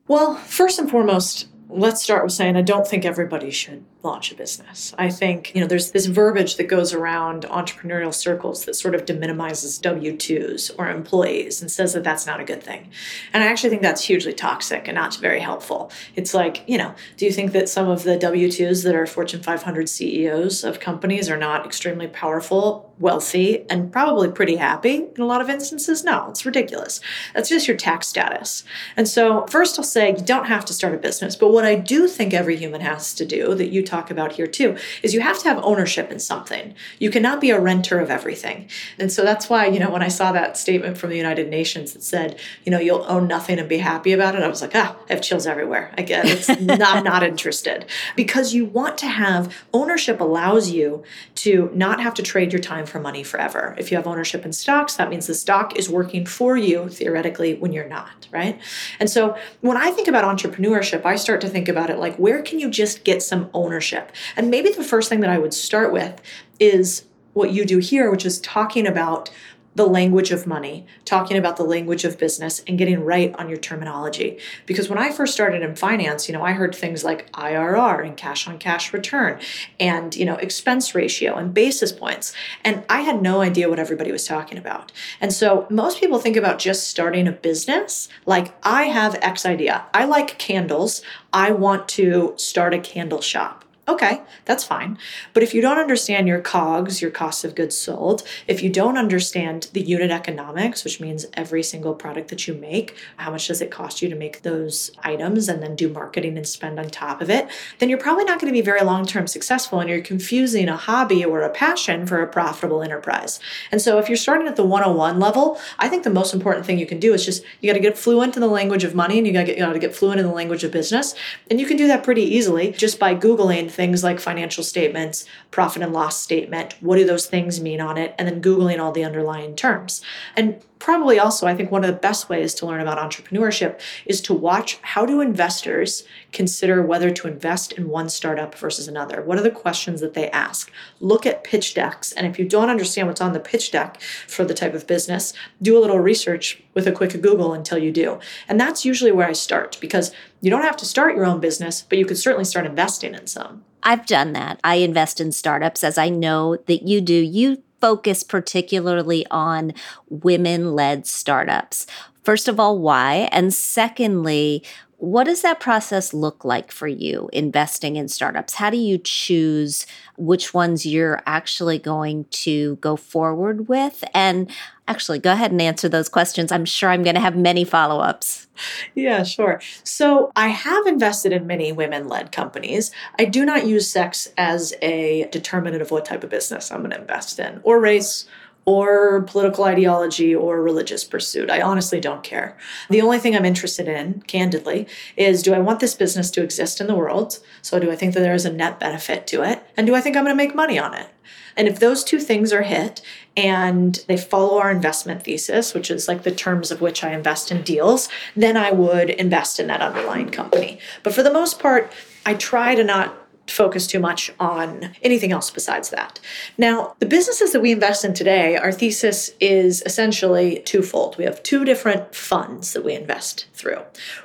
[0.08, 4.36] Well, first and foremost, let's start with saying I don't think everybody should launch a
[4.36, 4.96] business.
[4.98, 9.06] I think, you know, there's this verbiage that goes around entrepreneurial circles that sort of
[9.06, 12.90] deminimizes W 2s or employees and says that that's not a good thing.
[13.34, 15.92] And I actually think that's hugely toxic and not very helpful.
[16.16, 19.06] It's like, you know, do you think that some of the W 2s that are
[19.06, 25.22] Fortune 500 CEOs of companies are not extremely powerful, wealthy, and probably pretty happy in
[25.22, 26.04] a lot of instances?
[26.04, 27.02] No, it's ridiculous.
[27.34, 28.64] That's just your tax status.
[28.96, 31.36] And so, first, I'll say you don't have to start a business.
[31.36, 34.48] But what I do think every human has to do that you talk about here
[34.48, 36.74] too is you have to have ownership in something.
[37.00, 38.70] You cannot be a renter of everything.
[39.00, 41.94] And so that's why, you know, when I saw that statement from the United Nations
[41.94, 44.76] that said, you know, you'll own nothing and be happy about it, I was like,
[44.76, 45.94] ah, I have chills everywhere.
[45.98, 46.50] I get it.
[46.82, 47.86] I'm not interested.
[48.16, 51.04] Because you want to have ownership allows you
[51.36, 53.76] to not have to trade your time for money forever.
[53.78, 57.56] If you have ownership in stocks, that means the stock is working for you theoretically
[57.56, 58.60] when you're not, right?
[59.00, 62.42] And so when I think about entrepreneurship, I start to think about it like, where
[62.42, 63.87] can you just get some ownership?
[64.36, 66.22] And maybe the first thing that I would start with
[66.60, 69.30] is what you do here, which is talking about
[69.78, 73.60] the language of money, talking about the language of business, and getting right on your
[73.60, 74.40] terminology.
[74.66, 78.18] Because when I first started in finance, you know, I heard things like IRR and
[78.18, 79.40] cash on cash return
[79.80, 82.34] and, you know, expense ratio and basis points.
[82.64, 84.92] And I had no idea what everybody was talking about.
[85.22, 89.86] And so most people think about just starting a business like, I have X idea.
[89.94, 91.04] I like candles.
[91.32, 93.64] I want to start a candle shop.
[93.90, 94.98] Okay, that's fine.
[95.34, 98.98] But if you don't understand your COGS, your cost of goods sold, if you don't
[98.98, 103.62] understand the unit economics, which means every single product that you make, how much does
[103.62, 107.22] it cost you to make those items and then do marketing and spend on top
[107.22, 107.48] of it,
[107.80, 110.76] then you're probably not going to be very long term successful and you're confusing a
[110.76, 113.40] hobby or a passion for a profitable enterprise.
[113.72, 116.78] And so if you're starting at the 101 level, I think the most important thing
[116.78, 119.18] you can do is just you got to get fluent in the language of money
[119.18, 121.16] and you got to get, you got to get fluent in the language of business.
[121.50, 125.84] And you can do that pretty easily just by Googling things like financial statements, profit
[125.84, 129.06] and loss statement, what do those things mean on it, and then Googling all the
[129.06, 130.02] underlying terms.
[130.36, 134.22] And probably also, I think one of the best ways to learn about entrepreneurship is
[134.22, 139.22] to watch how do investors consider whether to invest in one startup versus another.
[139.22, 140.72] What are the questions that they ask?
[141.00, 142.12] Look at pitch decks.
[142.14, 145.34] And if you don't understand what's on the pitch deck for the type of business,
[145.62, 148.20] do a little research with a quick Google until you do.
[148.48, 150.12] And that's usually where I start because
[150.42, 153.28] you don't have to start your own business, but you could certainly start investing in
[153.28, 153.64] some.
[153.84, 154.60] I've done that.
[154.64, 157.14] I invest in startups as I know that you do.
[157.14, 159.74] You focus particularly on
[160.10, 161.88] women led startups.
[162.24, 163.30] First of all, why?
[163.32, 164.64] And secondly,
[165.00, 168.56] what does that process look like for you investing in startups?
[168.56, 169.86] How do you choose
[170.18, 174.04] which ones you're actually going to go forward with?
[174.16, 174.50] And
[174.88, 176.52] actually, go ahead and answer those questions.
[176.52, 178.48] I'm sure I'm going to have many follow ups.
[178.96, 179.62] Yeah, sure.
[179.84, 182.90] So I have invested in many women led companies.
[183.20, 186.90] I do not use sex as a determinant of what type of business I'm going
[186.90, 188.26] to invest in or race
[188.68, 191.50] or political ideology or religious pursuit.
[191.50, 192.58] I honestly don't care.
[192.90, 196.82] The only thing I'm interested in, candidly, is do I want this business to exist
[196.82, 197.40] in the world?
[197.62, 199.64] So, do I think that there is a net benefit to it?
[199.78, 201.08] And do I think I'm going to make money on it?
[201.56, 203.02] And if those two things are hit
[203.38, 207.52] and they follow our investment thesis, which is like the terms of which I invest
[207.52, 210.78] in deals, then I would invest in that underlying company.
[211.04, 211.92] But for the most part,
[212.26, 216.20] I try to not focus too much on anything else besides that.
[216.58, 221.18] Now, the businesses that we invest in today, our thesis is essentially twofold.
[221.18, 223.80] We have two different funds that we invest through.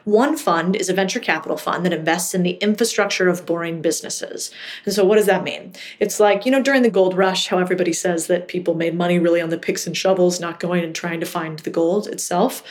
[0.05, 4.51] One fund is a venture capital fund that invests in the infrastructure of boring businesses.
[4.85, 5.73] And so, what does that mean?
[6.01, 9.19] It's like, you know, during the gold rush, how everybody says that people made money
[9.19, 12.63] really on the picks and shovels, not going and trying to find the gold itself.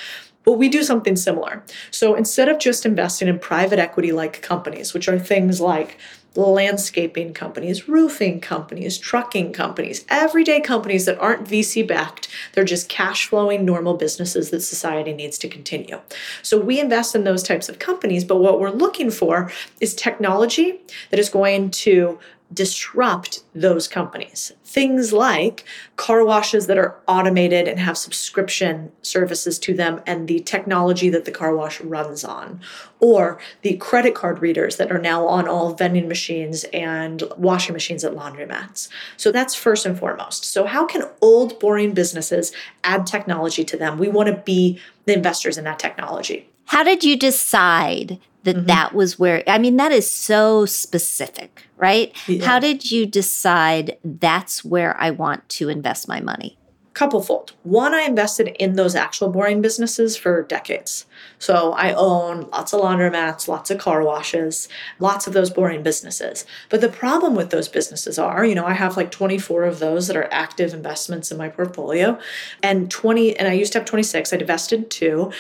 [0.43, 1.63] But we do something similar.
[1.91, 5.99] So instead of just investing in private equity like companies, which are things like
[6.36, 12.30] landscaping companies, roofing companies, trucking companies, everyday companies that aren't VC backed.
[12.54, 16.00] They're just cash flowing normal businesses that society needs to continue.
[16.41, 20.80] So we invest in those types of companies, but what we're looking for is technology
[21.10, 22.20] that is going to
[22.53, 24.51] disrupt those companies.
[24.63, 25.63] Things like
[25.95, 31.25] car washes that are automated and have subscription services to them and the technology that
[31.25, 32.59] the car wash runs on,
[32.99, 38.03] or the credit card readers that are now on all vending machines and washing machines
[38.03, 38.89] at laundromats.
[39.17, 40.45] So that's first and foremost.
[40.45, 42.51] So, how can old, boring businesses
[42.83, 43.97] add technology to them?
[43.97, 46.50] We want to be the investors in that technology.
[46.65, 48.65] How did you decide that mm-hmm.
[48.65, 52.15] that was where i mean that is so specific right?
[52.28, 52.45] Yeah.
[52.45, 56.58] how did you decide that's where i want to invest my money?
[56.93, 57.54] Couplefold.
[57.63, 61.06] One i invested in those actual boring businesses for decades.
[61.39, 64.67] So i own lots of laundromats lots of car washes
[65.00, 66.45] lots of those boring businesses.
[66.69, 70.08] But the problem with those businesses are you know i have like 24 of those
[70.08, 72.19] that are active investments in my portfolio.
[72.62, 75.32] And 20 and i used to have 26 i divested two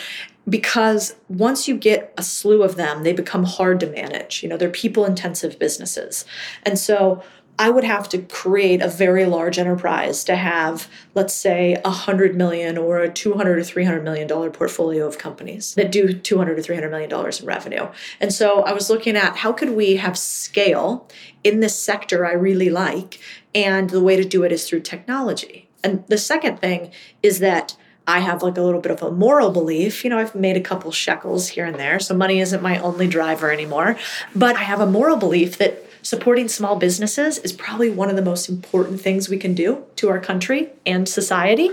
[0.49, 4.41] because once you get a slew of them, they become hard to manage.
[4.43, 6.25] You know, they're people intensive businesses.
[6.63, 7.23] And so
[7.59, 12.35] I would have to create a very large enterprise to have, let's say, a hundred
[12.35, 16.61] million or a 200 or 300 million dollar portfolio of companies that do 200 or
[16.61, 17.87] 300 million dollars in revenue.
[18.19, 21.07] And so I was looking at how could we have scale
[21.43, 23.19] in this sector I really like,
[23.53, 25.69] and the way to do it is through technology.
[25.83, 27.75] And the second thing is that
[28.07, 30.03] I have like a little bit of a moral belief.
[30.03, 33.07] You know, I've made a couple shekels here and there, so money isn't my only
[33.07, 33.97] driver anymore.
[34.35, 38.21] But I have a moral belief that supporting small businesses is probably one of the
[38.21, 41.69] most important things we can do to our country and society.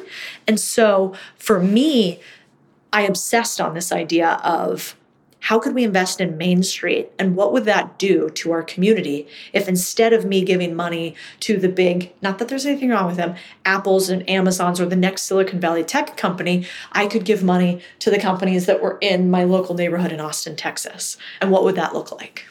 [0.46, 2.20] And so for me,
[2.92, 4.94] I obsessed on this idea of
[5.48, 9.26] how could we invest in Main Street and what would that do to our community
[9.54, 13.16] if instead of me giving money to the big, not that there's anything wrong with
[13.16, 13.34] them,
[13.64, 18.10] Apples and Amazons or the next Silicon Valley tech company, I could give money to
[18.10, 21.16] the companies that were in my local neighborhood in Austin, Texas?
[21.40, 22.44] And what would that look like?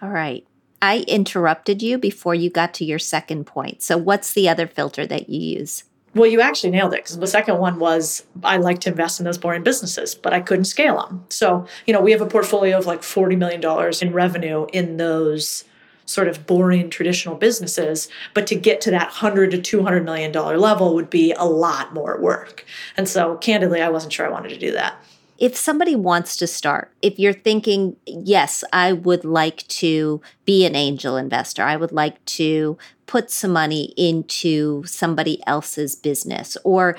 [0.00, 0.46] All right.
[0.80, 3.82] I interrupted you before you got to your second point.
[3.82, 5.82] So, what's the other filter that you use?
[6.14, 9.24] Well, you actually nailed it because the second one was I like to invest in
[9.24, 11.24] those boring businesses, but I couldn't scale them.
[11.28, 13.62] So, you know, we have a portfolio of like $40 million
[14.02, 15.64] in revenue in those
[16.06, 20.58] sort of boring traditional businesses but to get to that 100 to 200 million dollar
[20.58, 22.64] level would be a lot more work
[22.96, 24.96] and so candidly i wasn't sure i wanted to do that
[25.40, 30.76] if somebody wants to start, if you're thinking, yes, I would like to be an
[30.76, 32.76] angel investor, I would like to
[33.06, 36.96] put some money into somebody else's business or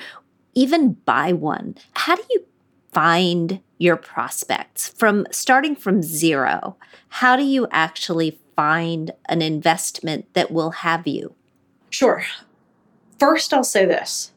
[0.54, 2.44] even buy one, how do you
[2.90, 6.76] find your prospects from starting from zero?
[7.08, 11.34] How do you actually find an investment that will have you?
[11.90, 12.24] Sure.
[13.18, 14.31] First, I'll say this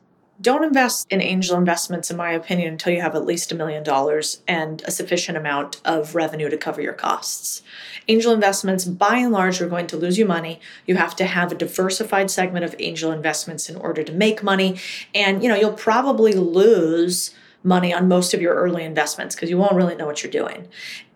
[0.45, 3.83] don't invest in angel investments, in my opinion, until you have at least a million
[3.83, 7.63] dollars and a sufficient amount of revenue to cover your costs.
[8.07, 10.59] Angel investments, by and large, are going to lose you money.
[10.85, 14.77] You have to have a diversified segment of angel investments in order to make money.
[15.15, 17.33] And, you know, you'll probably lose
[17.65, 20.67] money on most of your early investments because you won't really know what you're doing.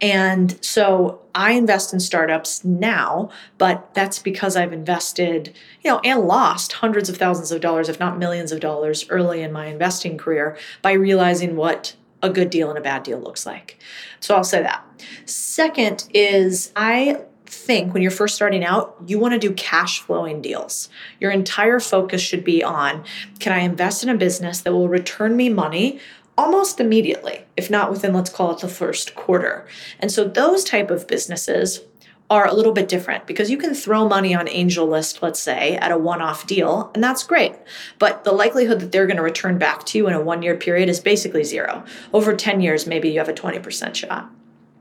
[0.02, 6.22] And so I invest in startups now, but that's because I've invested, you know, and
[6.22, 10.18] lost hundreds of thousands of dollars, if not millions of dollars, early in my investing
[10.18, 13.80] career by realizing what a good deal and a bad deal looks like.
[14.20, 14.84] So I'll say that.
[15.26, 20.42] Second is I think when you're first starting out, you want to do cash flowing
[20.42, 20.90] deals.
[21.20, 23.04] Your entire focus should be on
[23.40, 26.00] can I invest in a business that will return me money
[26.40, 29.68] almost immediately, if not within, let's call it the first quarter.
[30.00, 31.82] And so those type of businesses
[32.30, 35.92] are a little bit different because you can throw money on AngelList, let's say, at
[35.92, 37.56] a one off deal, and that's great.
[37.98, 40.56] But the likelihood that they're going to return back to you in a one year
[40.56, 41.84] period is basically zero.
[42.14, 44.32] Over 10 years, maybe you have a 20% shot.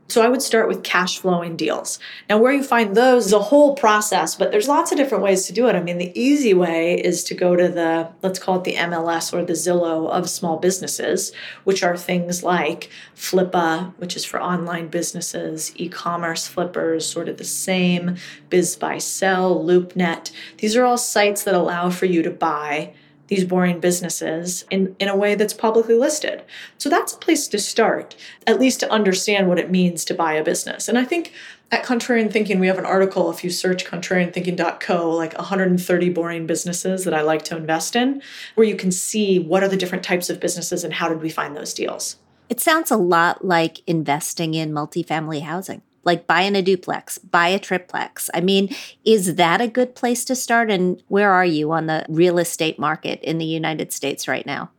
[0.09, 1.99] So I would start with cash flowing deals.
[2.27, 5.45] Now, where you find those is a whole process, but there's lots of different ways
[5.45, 5.75] to do it.
[5.75, 9.31] I mean, the easy way is to go to the, let's call it the MLS
[9.31, 11.31] or the Zillow of small businesses,
[11.63, 17.37] which are things like Flippa, which is for online businesses, e commerce flippers, sort of
[17.37, 18.15] the same,
[18.49, 20.31] BizBuySell, LoopNet.
[20.57, 22.93] These are all sites that allow for you to buy
[23.29, 26.43] these boring businesses in, in a way that's publicly listed.
[26.77, 28.15] So that's a place to start,
[28.45, 30.87] at least to understand what it means to buy a business.
[30.87, 31.31] And I think
[31.71, 37.05] at Contrarian Thinking, we have an article, if you search contrarianthinking.co, like 130 boring businesses
[37.05, 38.21] that I like to invest in,
[38.55, 41.29] where you can see what are the different types of businesses and how did we
[41.29, 42.17] find those deals.
[42.49, 47.59] It sounds a lot like investing in multifamily housing like buying a duplex, buy a
[47.59, 48.29] triplex.
[48.33, 50.71] I mean, is that a good place to start?
[50.71, 54.71] And where are you on the real estate market in the United States right now?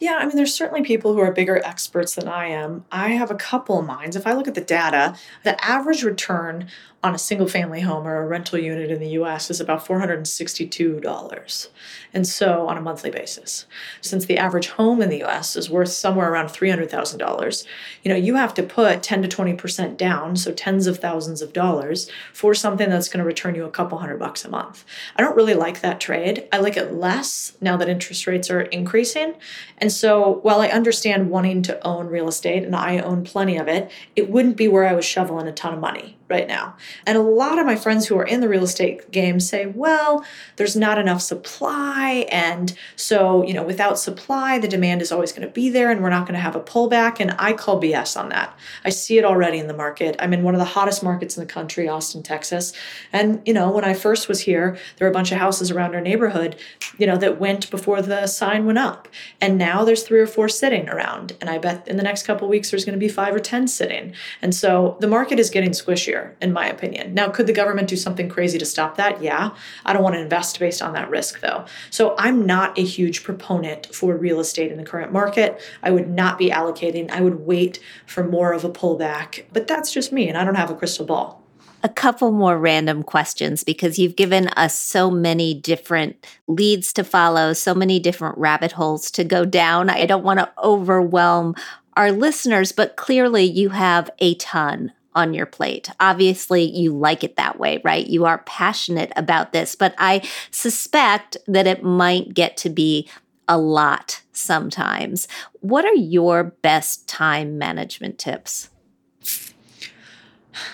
[0.00, 2.84] Yeah, I mean, there's certainly people who are bigger experts than I am.
[2.92, 4.14] I have a couple minds.
[4.14, 6.68] If I look at the data, the average return
[7.04, 11.68] on a single family home or a rental unit in the US is about $462.
[12.12, 13.66] And so on a monthly basis.
[14.00, 17.66] Since the average home in the US is worth somewhere around $300,000,
[18.02, 21.52] you know, you have to put 10 to 20% down, so tens of thousands of
[21.52, 24.84] dollars for something that's going to return you a couple hundred bucks a month.
[25.16, 26.48] I don't really like that trade.
[26.52, 29.34] I like it less now that interest rates are increasing.
[29.78, 33.68] And so while I understand wanting to own real estate and I own plenty of
[33.68, 36.76] it, it wouldn't be where I was shoveling a ton of money right now.
[37.06, 40.24] And a lot of my friends who are in the real estate game say, well,
[40.56, 42.26] there's not enough supply.
[42.30, 46.02] And so, you know, without supply, the demand is always going to be there and
[46.02, 47.18] we're not going to have a pullback.
[47.20, 48.56] And I call BS on that.
[48.84, 50.16] I see it already in the market.
[50.18, 52.74] I'm in one of the hottest markets in the country, Austin, Texas.
[53.12, 55.94] And, you know, when I first was here, there were a bunch of houses around
[55.94, 56.56] our neighborhood,
[56.98, 59.08] you know, that went before the sign went up.
[59.40, 61.36] And now there's three or four sitting around.
[61.40, 63.68] And I bet in the next couple weeks, there's going to be five or 10
[63.68, 64.12] sitting.
[64.42, 67.14] And so the market is getting squishier in my opinion.
[67.14, 69.22] Now, could the government do something crazy to stop that?
[69.22, 69.50] Yeah.
[69.84, 71.64] I don't want to invest based on that risk, though.
[71.90, 75.60] So I'm not a huge proponent for real estate in the current market.
[75.82, 79.44] I would not be allocating, I would wait for more of a pullback.
[79.52, 81.44] But that's just me, and I don't have a crystal ball
[81.82, 87.52] a couple more random questions because you've given us so many different leads to follow,
[87.52, 89.88] so many different rabbit holes to go down.
[89.88, 91.54] I don't want to overwhelm
[91.96, 95.90] our listeners, but clearly you have a ton on your plate.
[95.98, 98.06] Obviously, you like it that way, right?
[98.06, 103.08] You are passionate about this, but I suspect that it might get to be
[103.48, 105.26] a lot sometimes.
[105.60, 108.70] What are your best time management tips?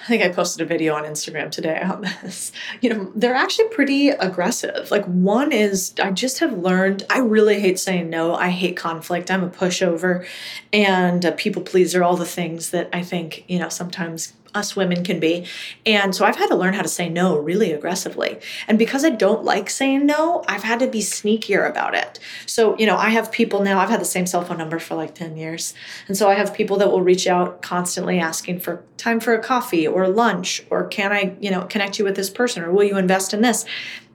[0.03, 2.53] I think I posted a video on Instagram today on this.
[2.81, 4.91] You know, they're actually pretty aggressive.
[4.91, 8.35] Like, one is I just have learned I really hate saying no.
[8.35, 9.31] I hate conflict.
[9.31, 10.27] I'm a pushover
[10.73, 15.05] and a people pleaser, all the things that I think, you know, sometimes us women
[15.05, 15.47] can be.
[15.85, 18.39] And so I've had to learn how to say no really aggressively.
[18.69, 22.19] And because I don't like saying no, I've had to be sneakier about it.
[22.47, 24.95] So, you know, I have people now, I've had the same cell phone number for
[24.95, 25.75] like 10 years.
[26.09, 29.43] And so I have people that will reach out constantly asking for time for a
[29.43, 32.85] coffee or lunch or can I, you know, connect you with this person or will
[32.85, 33.65] you invest in this?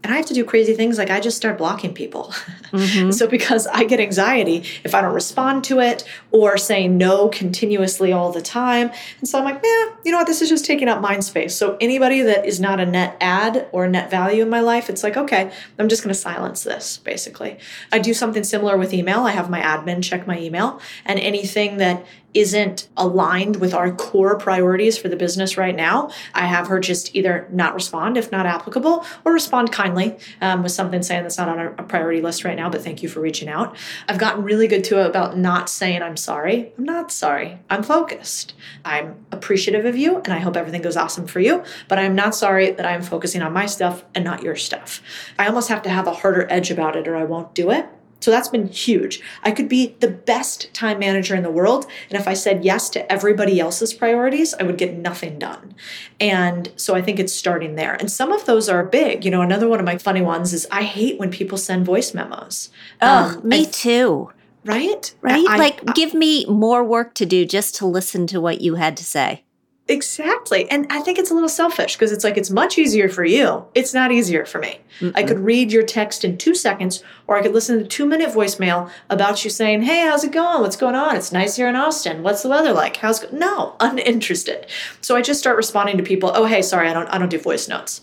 [0.04, 2.34] And I have to do crazy things like I just start blocking people.
[2.70, 3.10] Mm-hmm.
[3.10, 8.14] so because I get anxiety if I don't respond to it or say no continuously
[8.14, 8.92] all the time.
[9.18, 10.28] And so I'm like, yeah, you know what?
[10.28, 11.56] This is just taking up mind space.
[11.56, 15.02] So anybody that is not a net add or net value in my life, it's
[15.02, 17.58] like, okay, I'm just going to silence this basically.
[17.92, 19.22] I do something similar with email.
[19.22, 24.38] I have my admin check my email and anything that isn't aligned with our core
[24.38, 28.46] priorities for the business right now, I have her just either not respond if not
[28.46, 32.56] applicable or respond kindly um, with something saying that's not on a priority list right
[32.56, 33.76] now, but thank you for reaching out.
[34.08, 36.72] I've gotten really good to about not saying I'm sorry.
[36.78, 37.60] I'm not sorry.
[37.70, 38.54] I'm focused.
[38.86, 42.36] I'm appreciative of you and I hope everything goes awesome for you, but I'm not
[42.36, 45.02] sorry that I'm focusing on my stuff and not your stuff.
[45.38, 47.88] I almost have to have a harder edge about it or I won't do it.
[48.20, 49.22] So that's been huge.
[49.44, 51.86] I could be the best time manager in the world.
[52.10, 55.76] And if I said yes to everybody else's priorities, I would get nothing done.
[56.20, 57.94] And so I think it's starting there.
[57.94, 59.24] And some of those are big.
[59.24, 62.14] You know, another one of my funny ones is I hate when people send voice
[62.14, 62.70] memos.
[63.02, 64.32] Oh, um, me too.
[64.66, 65.14] Right?
[65.22, 65.46] Right?
[65.48, 68.76] I, like, I, give me more work to do just to listen to what you
[68.76, 69.44] had to say.
[69.90, 70.70] Exactly.
[70.70, 73.66] And I think it's a little selfish because it's like it's much easier for you.
[73.74, 74.80] It's not easier for me.
[75.00, 75.14] Mm-mm.
[75.16, 78.06] I could read your text in two seconds, or I could listen to a two
[78.06, 80.62] minute voicemail about you saying, Hey, how's it going?
[80.62, 81.16] What's going on?
[81.16, 82.22] It's nice here in Austin.
[82.22, 82.98] What's the weather like?
[82.98, 83.36] How's go-?
[83.36, 84.68] no, uninterested.
[85.02, 87.40] So I just start responding to people, Oh, hey, sorry, I don't I don't do
[87.40, 88.02] voice notes.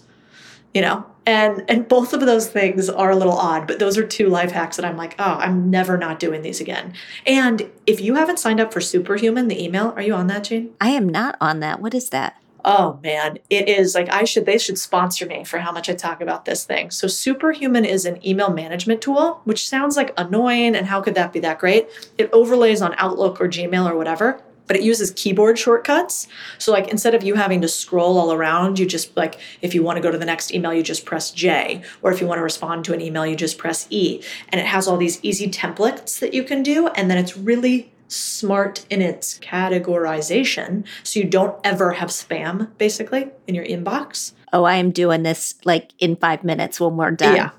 [0.76, 4.06] You know, and and both of those things are a little odd but those are
[4.06, 6.92] two life hacks that i'm like oh i'm never not doing these again.
[7.26, 10.74] And if you haven't signed up for superhuman the email are you on that Jean?
[10.78, 11.80] I am not on that.
[11.80, 12.38] What is that?
[12.62, 13.38] Oh man.
[13.48, 16.44] It is like i should they should sponsor me for how much i talk about
[16.44, 16.90] this thing.
[16.90, 21.32] So superhuman is an email management tool which sounds like annoying and how could that
[21.32, 21.88] be that great?
[22.18, 26.28] It overlays on outlook or gmail or whatever but it uses keyboard shortcuts.
[26.58, 29.82] So like instead of you having to scroll all around, you just like if you
[29.82, 32.38] want to go to the next email, you just press J, or if you want
[32.38, 34.22] to respond to an email, you just press E.
[34.48, 37.92] And it has all these easy templates that you can do and then it's really
[38.08, 44.32] smart in its categorization so you don't ever have spam basically in your inbox.
[44.52, 47.34] Oh, I am doing this like in 5 minutes when we're done.
[47.34, 47.50] Yeah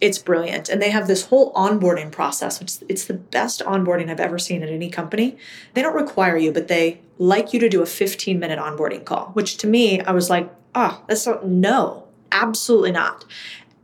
[0.00, 4.20] it's brilliant and they have this whole onboarding process which it's the best onboarding i've
[4.20, 5.36] ever seen at any company
[5.74, 9.26] they don't require you but they like you to do a 15 minute onboarding call
[9.28, 13.24] which to me i was like oh that's not, no absolutely not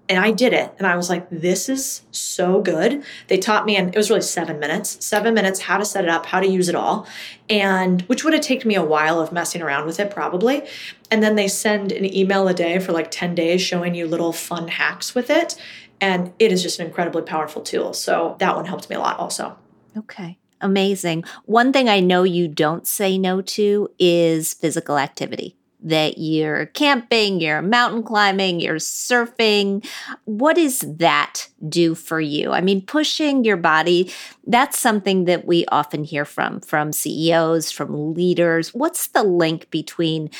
[0.08, 0.70] And I did it.
[0.78, 3.02] And I was like, this is so good.
[3.28, 6.10] They taught me, and it was really seven minutes, seven minutes, how to set it
[6.10, 7.06] up, how to use it all.
[7.48, 10.64] And which would have taken me a while of messing around with it, probably.
[11.10, 14.34] And then they send an email a day for like 10 days showing you little
[14.34, 15.54] fun hacks with it.
[16.02, 17.94] And it is just an incredibly powerful tool.
[17.94, 19.56] So that one helped me a lot also.
[19.96, 20.36] Okay.
[20.60, 21.24] Amazing.
[21.46, 27.40] One thing I know you don't say no to is physical activity that you're camping,
[27.40, 29.84] you're mountain climbing, you're surfing.
[30.24, 32.52] What does that do for you?
[32.52, 34.12] I mean, pushing your body,
[34.46, 38.72] that's something that we often hear from from CEOs, from leaders.
[38.72, 40.30] What's the link between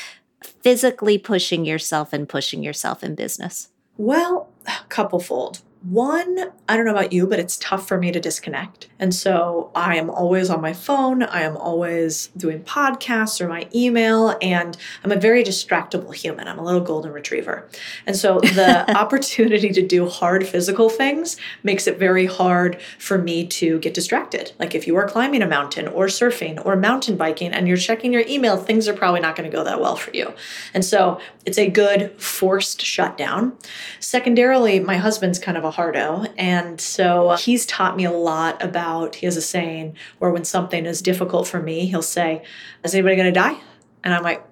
[0.42, 3.68] physically pushing yourself and pushing yourself in business?
[3.96, 4.51] Well,
[4.88, 5.60] couplefold.
[5.83, 8.89] One, I don't know about you, but it's tough for me to disconnect.
[9.01, 11.24] And so I am always on my phone.
[11.24, 16.47] I am always doing podcasts or my email, and I'm a very distractible human.
[16.47, 17.68] I'm a little golden retriever.
[18.07, 23.45] And so the opportunity to do hard physical things makes it very hard for me
[23.49, 24.53] to get distracted.
[24.61, 28.12] Like if you are climbing a mountain or surfing or mountain biking and you're checking
[28.12, 30.33] your email, things are probably not going to go that well for you.
[30.74, 33.59] And so it's a good forced shutdown.
[33.99, 36.25] Secondarily, my husband's kind of a hardo.
[36.37, 40.45] And so uh, he's taught me a lot about, he has a saying where when
[40.45, 42.45] something is difficult for me, he'll say,
[42.85, 43.59] Is anybody going to die?
[44.05, 44.45] And I'm like,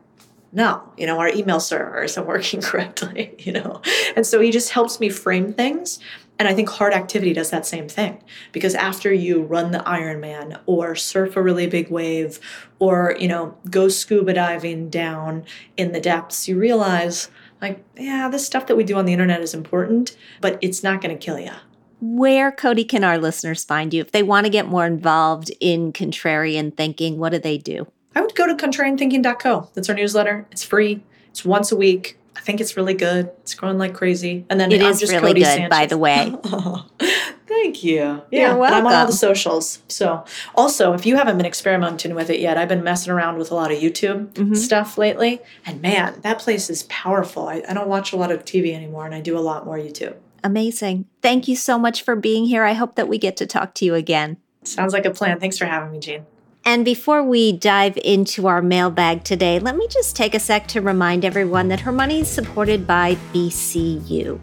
[0.53, 3.81] no, you know, our email server isn't working correctly, you know.
[4.17, 5.99] And so he just helps me frame things.
[6.39, 10.59] And I think hard activity does that same thing because after you run the Ironman
[10.65, 12.41] or surf a really big wave
[12.79, 15.45] or, you know, go scuba diving down
[15.77, 17.29] in the depths, you realize
[17.61, 21.01] like, yeah, this stuff that we do on the internet is important, but it's not
[21.01, 21.53] going to kill you.
[22.01, 24.01] Where, Cody, can our listeners find you?
[24.01, 27.87] If they want to get more involved in contrarian thinking, what do they do?
[28.15, 29.71] I would go to contrarianthinking.co.
[29.75, 30.47] That's our newsletter.
[30.51, 31.03] It's free.
[31.29, 32.19] It's once a week.
[32.37, 33.31] I think it's really good.
[33.43, 34.47] It's growing like crazy.
[34.49, 35.69] And then it I'm is just really Cody good, Sanchez.
[35.69, 36.35] by the way.
[37.51, 38.23] Thank you.
[38.31, 39.81] You're and I'm on all the socials.
[39.89, 40.25] So,
[40.55, 43.57] also, if you haven't been experimenting with it yet, I've been messing around with a
[43.57, 44.57] lot of YouTube Mhm.
[44.57, 45.41] stuff lately.
[45.67, 47.49] And man, that place is powerful.
[47.49, 49.77] I, I don't watch a lot of TV anymore, and I do a lot more
[49.77, 50.15] YouTube.
[50.45, 51.07] Amazing.
[51.23, 52.63] Thank you so much for being here.
[52.63, 54.37] I hope that we get to talk to you again.
[54.63, 55.41] Sounds like a plan.
[55.41, 56.27] Thanks for having me, Jean.
[56.65, 60.81] And before we dive into our mailbag today, let me just take a sec to
[60.81, 64.39] remind everyone that her money is supported by BCU.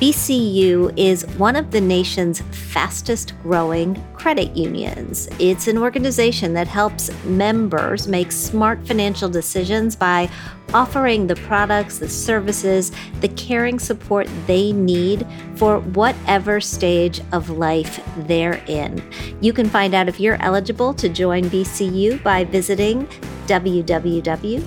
[0.00, 5.28] BCU is one of the nation's fastest growing credit unions.
[5.38, 10.28] It's an organization that helps members make smart financial decisions by
[10.72, 12.90] offering the products, the services,
[13.20, 15.24] the caring support they need
[15.54, 19.00] for whatever stage of life they're in.
[19.40, 23.06] You can find out if you're eligible to join BCU by visiting
[23.46, 24.58] www.bcu.org.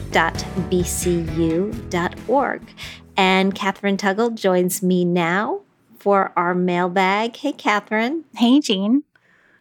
[3.18, 5.61] And Catherine Tuggle joins me now
[5.99, 7.36] for our mailbag.
[7.36, 8.26] Hey, Catherine.
[8.36, 9.03] Hey, Jean.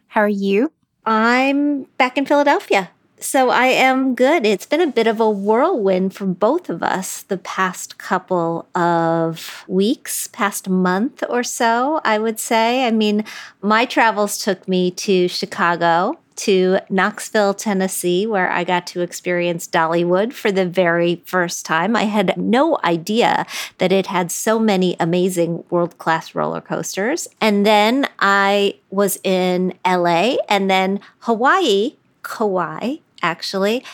[0.09, 0.73] How are you?
[1.07, 2.91] I'm back in Philadelphia.
[3.19, 4.45] So I am good.
[4.45, 9.65] It's been a bit of a whirlwind for both of us the past couple of
[9.67, 12.87] weeks, past month or so, I would say.
[12.87, 13.25] I mean,
[13.63, 20.33] my travels took me to Chicago, to Knoxville, Tennessee, where I got to experience Dollywood
[20.33, 21.97] for the very first time.
[21.97, 23.47] I had no idea
[23.79, 27.29] that it had so many amazing world class roller coasters.
[27.41, 33.85] And then I was in LA and then Hawaii, Kauai, actually,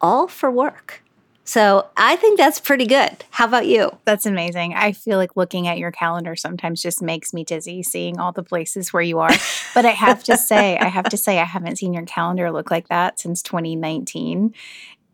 [0.00, 1.03] all for work.
[1.44, 3.24] So I think that's pretty good.
[3.30, 3.90] How about you?
[4.06, 4.74] That's amazing.
[4.74, 8.42] I feel like looking at your calendar sometimes just makes me dizzy seeing all the
[8.42, 9.30] places where you are.
[9.74, 12.70] But I have to say, I have to say, I haven't seen your calendar look
[12.70, 14.54] like that since 2019.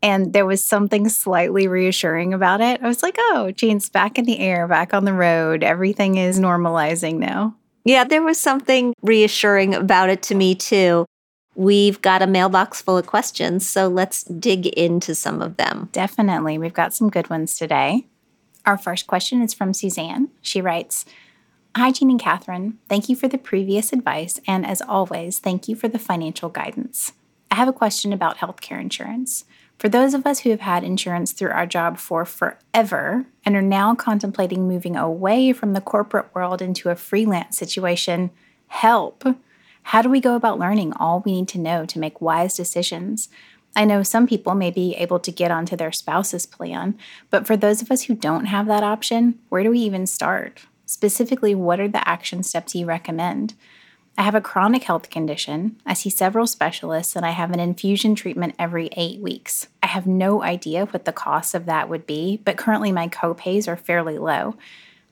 [0.03, 2.79] And there was something slightly reassuring about it.
[2.81, 5.63] I was like, oh, Jean's back in the air, back on the road.
[5.63, 7.55] Everything is normalizing now.
[7.83, 11.05] Yeah, there was something reassuring about it to me too.
[11.61, 15.89] We've got a mailbox full of questions, so let's dig into some of them.
[15.91, 16.57] Definitely.
[16.57, 18.07] We've got some good ones today.
[18.65, 20.29] Our first question is from Suzanne.
[20.41, 21.05] She writes
[21.75, 22.79] Hi, Jean and Catherine.
[22.89, 27.11] Thank you for the previous advice, and as always, thank you for the financial guidance.
[27.51, 29.45] I have a question about healthcare insurance.
[29.77, 33.61] For those of us who have had insurance through our job for forever and are
[33.61, 38.31] now contemplating moving away from the corporate world into a freelance situation,
[38.65, 39.23] help!
[39.83, 43.29] How do we go about learning all we need to know to make wise decisions?
[43.75, 46.97] I know some people may be able to get onto their spouse's plan,
[47.29, 50.65] but for those of us who don't have that option, where do we even start?
[50.85, 53.53] Specifically, what are the action steps you recommend?
[54.17, 55.77] I have a chronic health condition.
[55.85, 59.67] I see several specialists and I have an infusion treatment every eight weeks.
[59.81, 63.69] I have no idea what the cost of that would be, but currently my copays
[63.69, 64.55] are fairly low.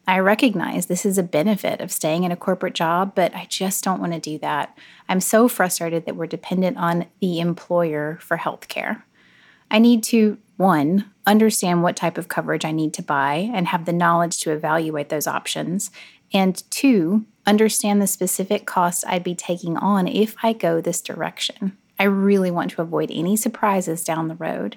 [0.09, 3.83] I recognize this is a benefit of staying in a corporate job, but I just
[3.83, 4.75] don't want to do that.
[5.07, 9.05] I'm so frustrated that we're dependent on the employer for health care.
[9.69, 13.85] I need to, one, understand what type of coverage I need to buy and have
[13.85, 15.91] the knowledge to evaluate those options.
[16.33, 21.77] And two, understand the specific costs I'd be taking on if I go this direction.
[21.99, 24.75] I really want to avoid any surprises down the road.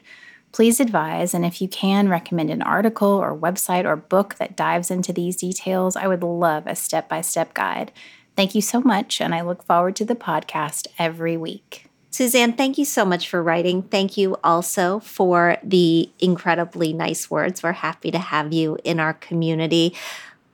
[0.53, 4.91] Please advise, and if you can, recommend an article or website or book that dives
[4.91, 5.97] into these details.
[5.97, 7.91] I would love a step by step guide.
[8.37, 11.87] Thank you so much, and I look forward to the podcast every week.
[12.11, 13.83] Suzanne, thank you so much for writing.
[13.85, 17.63] Thank you also for the incredibly nice words.
[17.63, 19.95] We're happy to have you in our community.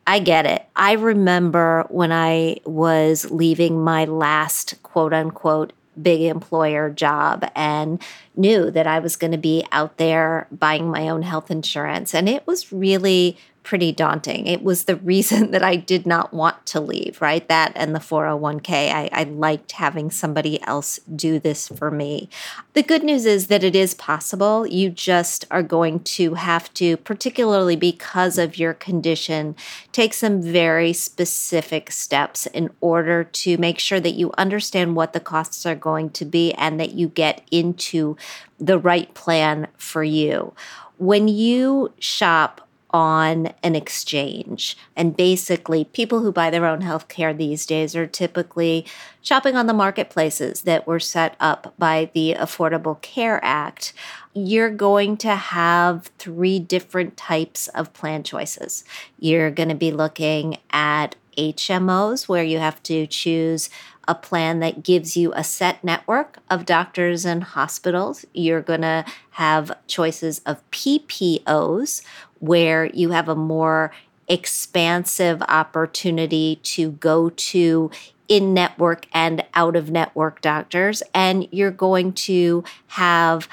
[0.06, 0.64] I get it.
[0.76, 5.72] I remember when I was leaving my last quote unquote
[6.02, 8.02] big employer job and
[8.36, 12.14] knew that I was going to be out there buying my own health insurance.
[12.14, 13.36] And it was really
[13.68, 14.46] pretty daunting.
[14.46, 17.46] It was the reason that I did not want to leave, right?
[17.48, 18.70] That and the 401k.
[18.70, 22.30] I, I, liked having somebody else do this for me.
[22.72, 24.66] The good news is that it is possible.
[24.66, 29.54] You just are going to have to, particularly because of your condition,
[29.92, 35.20] take some very specific steps in order to make sure that you understand what the
[35.20, 38.16] costs are going to be and that you get into
[38.58, 40.54] the right plan for you.
[40.96, 44.76] When you shop on an exchange.
[44.96, 48.86] And basically, people who buy their own health care these days are typically
[49.20, 53.92] shopping on the marketplaces that were set up by the Affordable Care Act.
[54.32, 58.84] You're going to have three different types of plan choices.
[59.18, 63.70] You're going to be looking at HMOs, where you have to choose
[64.08, 68.24] a plan that gives you a set network of doctors and hospitals.
[68.32, 72.02] You're going to have choices of PPOs,
[72.40, 73.92] where you have a more
[74.28, 77.90] expansive opportunity to go to
[78.28, 81.02] in network and out of network doctors.
[81.14, 83.48] And you're going to have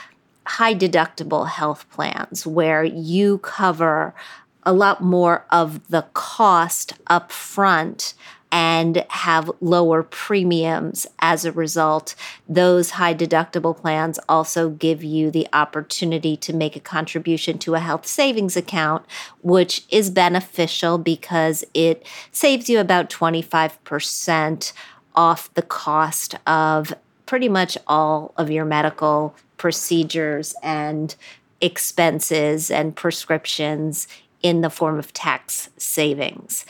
[0.46, 4.14] high deductible health plans where you cover
[4.64, 8.14] a lot more of the cost up front
[8.56, 12.16] and have lower premiums as a result.
[12.48, 17.82] Those high deductible plans also give you the opportunity to make a contribution to a
[17.82, 19.06] health savings account,
[19.42, 24.72] which is beneficial because it saves you about 25%
[25.16, 26.94] off the cost of
[27.26, 31.18] pretty much all of your medical procedures and
[31.60, 34.08] expenses and prescriptions
[34.42, 36.66] in the form of tax savings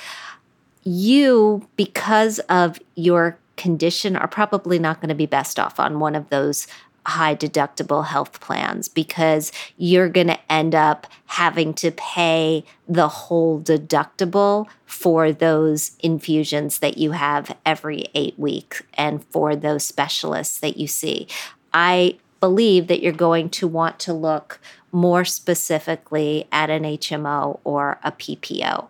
[0.86, 6.16] you, because of your condition, are probably not going to be best off on one
[6.16, 6.68] of those
[7.08, 13.62] high deductible health plans because you're going to end up having to pay the whole
[13.62, 20.78] deductible for those infusions that you have every eight weeks and for those specialists that
[20.78, 21.28] you see.
[21.74, 24.60] I believe that you're going to want to look
[24.92, 28.88] more specifically at an HMO or a PPO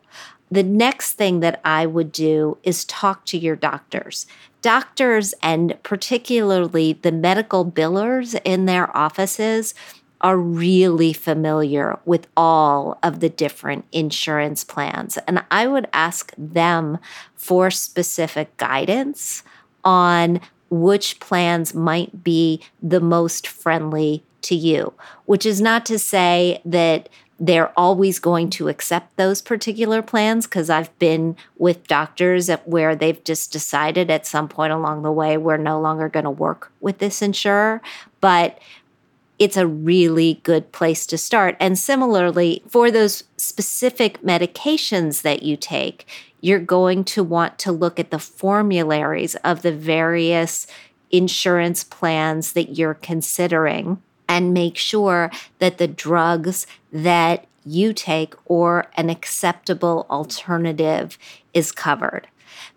[0.51, 4.25] the next thing that I would do is talk to your doctors.
[4.61, 9.73] Doctors, and particularly the medical billers in their offices,
[10.21, 15.17] are really familiar with all of the different insurance plans.
[15.27, 16.97] And I would ask them
[17.35, 19.43] for specific guidance
[19.83, 20.39] on
[20.69, 24.93] which plans might be the most friendly to you,
[25.25, 27.09] which is not to say that
[27.39, 33.21] they're always going to accept those particular plans because I've been with doctors where they've
[33.23, 36.99] just decided at some point along the way we're no longer going to work with
[36.99, 37.81] this insurer.
[38.21, 38.59] But
[39.37, 41.57] it's a really good place to start.
[41.59, 46.07] And similarly, for those specific medications that you take,
[46.39, 50.67] you're going to want to look at the formularies of the various
[51.11, 58.91] insurance plans that you're considering and make sure that the drugs that you take or
[58.95, 61.17] an acceptable alternative
[61.53, 62.27] is covered.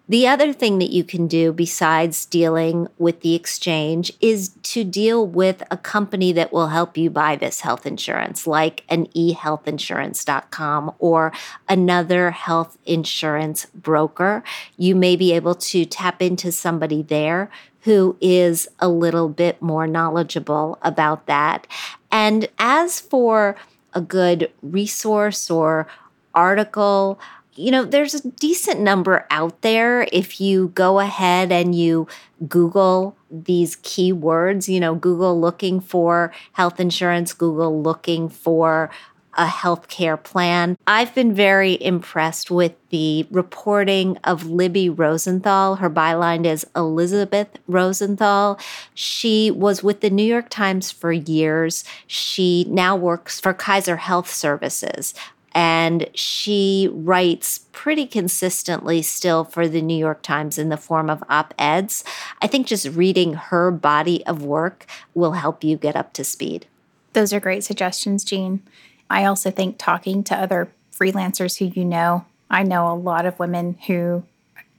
[0.08, 5.26] The other thing that you can do besides dealing with the exchange is to deal
[5.26, 11.32] with a company that will help you buy this health insurance, like an ehealthinsurance.com or
[11.68, 14.42] another health insurance broker.
[14.78, 17.50] You may be able to tap into somebody there
[17.82, 21.66] who is a little bit more knowledgeable about that.
[22.10, 23.56] And as for
[23.92, 25.86] a good resource or
[26.34, 27.18] article,
[27.58, 32.06] you know, there's a decent number out there if you go ahead and you
[32.48, 38.90] Google these keywords, you know, Google looking for health insurance, Google looking for
[39.36, 40.76] a healthcare plan.
[40.86, 45.76] I've been very impressed with the reporting of Libby Rosenthal.
[45.76, 48.58] Her byline is Elizabeth Rosenthal.
[48.94, 51.84] She was with the New York Times for years.
[52.06, 55.14] She now works for Kaiser Health Services
[55.58, 61.24] and she writes pretty consistently still for the New York Times in the form of
[61.28, 62.04] op eds.
[62.40, 66.66] I think just reading her body of work will help you get up to speed.
[67.12, 68.62] Those are great suggestions, Jean.
[69.10, 73.40] I also think talking to other freelancers who you know, I know a lot of
[73.40, 74.22] women who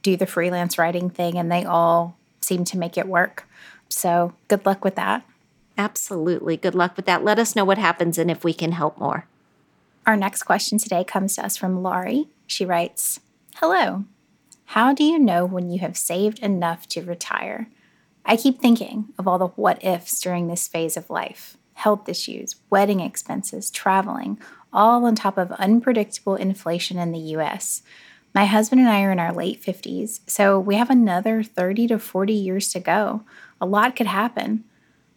[0.00, 3.46] do the freelance writing thing and they all seem to make it work.
[3.90, 5.26] So good luck with that.
[5.76, 6.56] Absolutely.
[6.56, 7.22] Good luck with that.
[7.22, 9.26] Let us know what happens and if we can help more.
[10.06, 12.28] Our next question today comes to us from Laurie.
[12.46, 13.20] She writes
[13.56, 14.04] Hello.
[14.66, 17.68] How do you know when you have saved enough to retire?
[18.24, 22.56] I keep thinking of all the what ifs during this phase of life health issues,
[22.68, 24.38] wedding expenses, traveling,
[24.70, 27.82] all on top of unpredictable inflation in the US.
[28.34, 31.98] My husband and I are in our late 50s, so we have another 30 to
[31.98, 33.22] 40 years to go.
[33.62, 34.64] A lot could happen.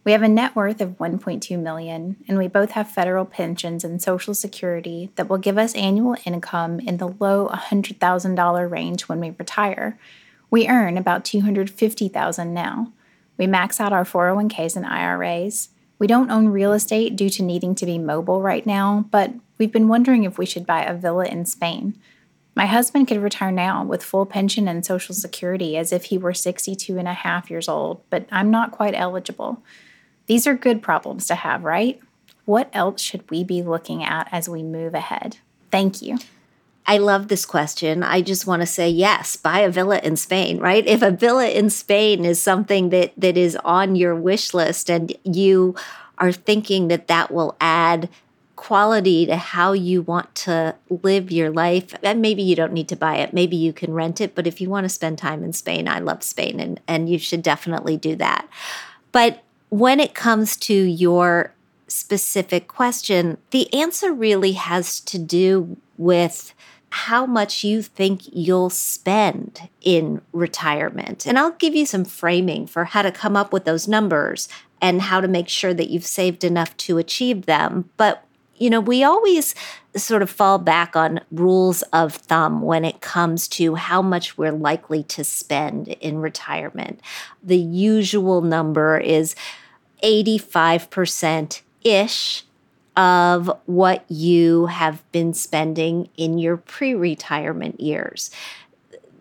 [0.06, 4.02] We have a net worth of 1.2 million and we both have federal pensions and
[4.02, 9.30] social security that will give us annual income in the low $100,000 range when we
[9.30, 9.98] retire.
[10.50, 12.92] We earn about 250,000 now.
[13.38, 15.70] We max out our 401k's and IRAs.
[16.00, 19.72] We don't own real estate due to needing to be mobile right now, but we've
[19.72, 21.98] been wondering if we should buy a villa in Spain.
[22.56, 26.34] My husband could retire now with full pension and social security as if he were
[26.34, 29.64] 62 and a half years old, but I'm not quite eligible.
[30.28, 32.00] These are good problems to have, right?
[32.46, 35.38] What else should we be looking at as we move ahead?
[35.72, 36.18] Thank you.
[36.86, 38.04] I love this question.
[38.04, 40.86] I just want to say yes, buy a villa in Spain, right?
[40.86, 45.16] If a villa in Spain is something that that is on your wish list and
[45.24, 45.76] you
[46.18, 48.10] are thinking that that will add
[48.58, 52.96] quality to how you want to live your life, and maybe you don't need to
[52.96, 55.54] buy it, maybe you can rent it, but if you want to spend time in
[55.54, 58.48] Spain, I love Spain and and you should definitely do that.
[59.14, 59.43] But
[59.74, 61.52] when it comes to your
[61.88, 66.54] specific question, the answer really has to do with
[66.92, 71.26] how much you think you'll spend in retirement.
[71.26, 74.48] And I'll give you some framing for how to come up with those numbers
[74.80, 77.90] and how to make sure that you've saved enough to achieve them.
[77.98, 78.24] But
[78.58, 79.56] you know, we always
[79.96, 84.52] sort of fall back on rules of thumb when it comes to how much we're
[84.52, 87.02] likely to spend in retirement.
[87.42, 89.36] The usual number is
[90.04, 92.44] 85% ish
[92.96, 98.30] of what you have been spending in your pre retirement years.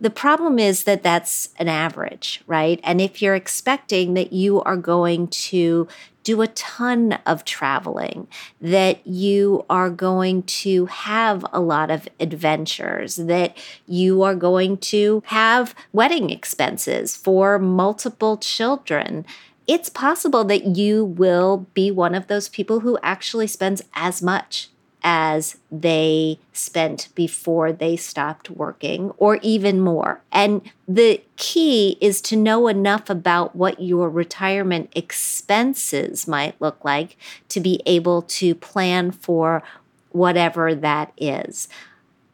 [0.01, 2.81] The problem is that that's an average, right?
[2.83, 5.87] And if you're expecting that you are going to
[6.25, 8.27] do a ton of traveling,
[8.61, 13.57] that you are going to have a lot of adventures, that
[13.87, 19.25] you are going to have wedding expenses for multiple children,
[19.67, 24.69] it's possible that you will be one of those people who actually spends as much
[25.05, 30.21] as they spent before they stopped working, or even more.
[30.31, 37.17] And the key is to know enough about what your retirement expenses might look like
[37.49, 39.63] to be able to plan for
[40.11, 41.69] whatever that is.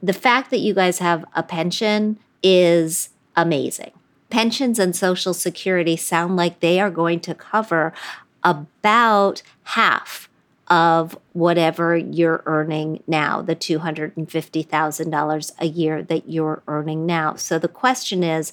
[0.02, 3.92] The fact that you guys have a pension is amazing
[4.30, 7.92] pensions and Social Security sound like they are going to cover
[8.42, 10.28] about half
[10.68, 17.36] of whatever you're earning now, the $250,000 a year that you're earning now.
[17.36, 18.52] So the question is,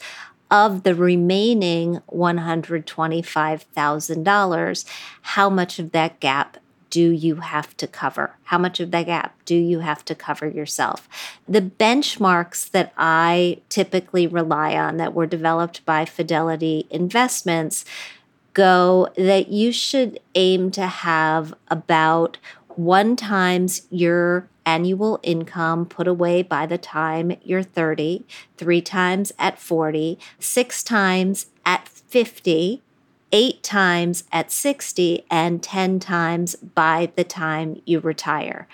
[0.51, 4.85] of the remaining $125,000,
[5.21, 6.57] how much of that gap
[6.95, 8.37] do you have to cover?
[8.45, 11.09] How much of that gap do you have to cover yourself?
[11.45, 17.83] The benchmarks that I typically rely on that were developed by Fidelity Investments
[18.53, 22.37] go that you should aim to have about
[22.69, 28.23] one times your annual income put away by the time you're 30,
[28.55, 32.81] three times at 40, six times at 50,
[33.35, 38.65] eight times at 60 and 10 times by the time you retire.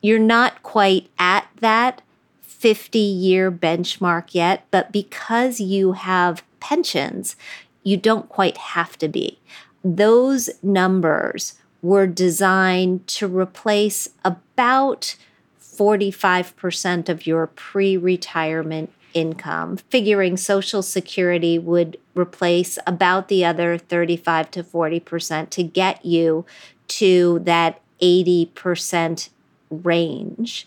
[0.00, 2.00] You're not quite at that
[2.40, 7.34] 50 year benchmark yet, but because you have pensions,
[7.82, 9.40] you don't quite have to be.
[9.82, 15.16] Those numbers were designed to replace about
[15.60, 24.50] 45% of your pre retirement income, figuring Social Security would replace about the other 35
[24.50, 26.44] to 40% to get you
[26.88, 29.30] to that 80%
[29.70, 30.66] range,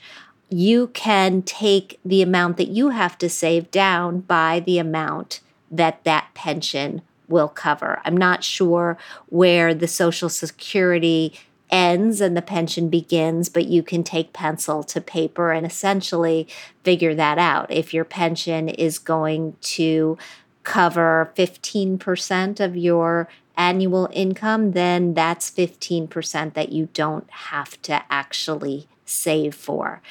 [0.50, 6.04] you can take the amount that you have to save down by the amount that
[6.06, 8.02] that pension will cover.
[8.06, 11.34] I'm not sure where the Social Security
[11.70, 16.48] ends and the pension begins, but you can take pencil to paper and essentially
[16.84, 17.72] figure that out.
[17.72, 20.18] If your pension is going to
[20.64, 28.88] cover 15% of your annual income, then that's 15% that you don't have to actually
[29.06, 30.02] save for.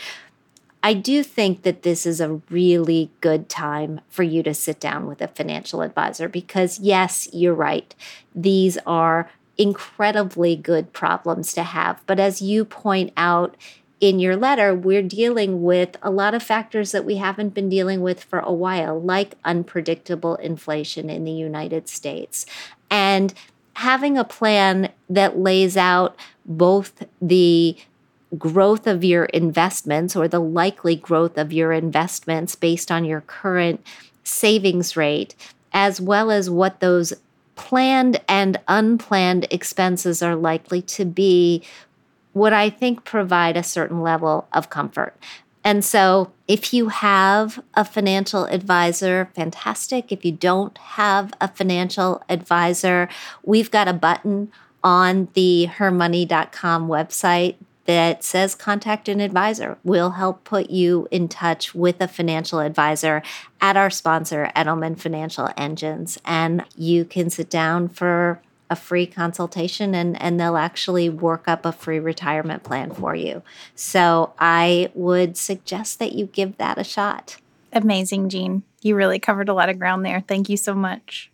[0.82, 5.06] I do think that this is a really good time for you to sit down
[5.06, 7.94] with a financial advisor because, yes, you're right.
[8.34, 9.28] These are
[9.58, 12.02] incredibly good problems to have.
[12.06, 13.56] But as you point out
[14.00, 18.02] in your letter, we're dealing with a lot of factors that we haven't been dealing
[18.02, 22.44] with for a while, like unpredictable inflation in the United States.
[22.90, 23.32] And
[23.74, 27.76] having a plan that lays out both the
[28.36, 33.84] growth of your investments or the likely growth of your investments based on your current
[34.24, 35.34] savings rate,
[35.72, 37.14] as well as what those
[37.56, 41.62] planned and unplanned expenses are likely to be,
[42.34, 45.16] would I think provide a certain level of comfort.
[45.64, 50.12] And so, if you have a financial advisor, fantastic.
[50.12, 53.08] If you don't have a financial advisor,
[53.42, 54.52] we've got a button
[54.84, 59.78] on the hermoney.com website that says contact an advisor.
[59.84, 63.22] We'll help put you in touch with a financial advisor
[63.60, 66.18] at our sponsor, Edelman Financial Engines.
[66.24, 71.64] And you can sit down for a free consultation and, and they'll actually work up
[71.64, 73.42] a free retirement plan for you.
[73.74, 77.36] So I would suggest that you give that a shot.
[77.72, 78.62] Amazing, Jean.
[78.82, 80.24] You really covered a lot of ground there.
[80.26, 81.30] Thank you so much.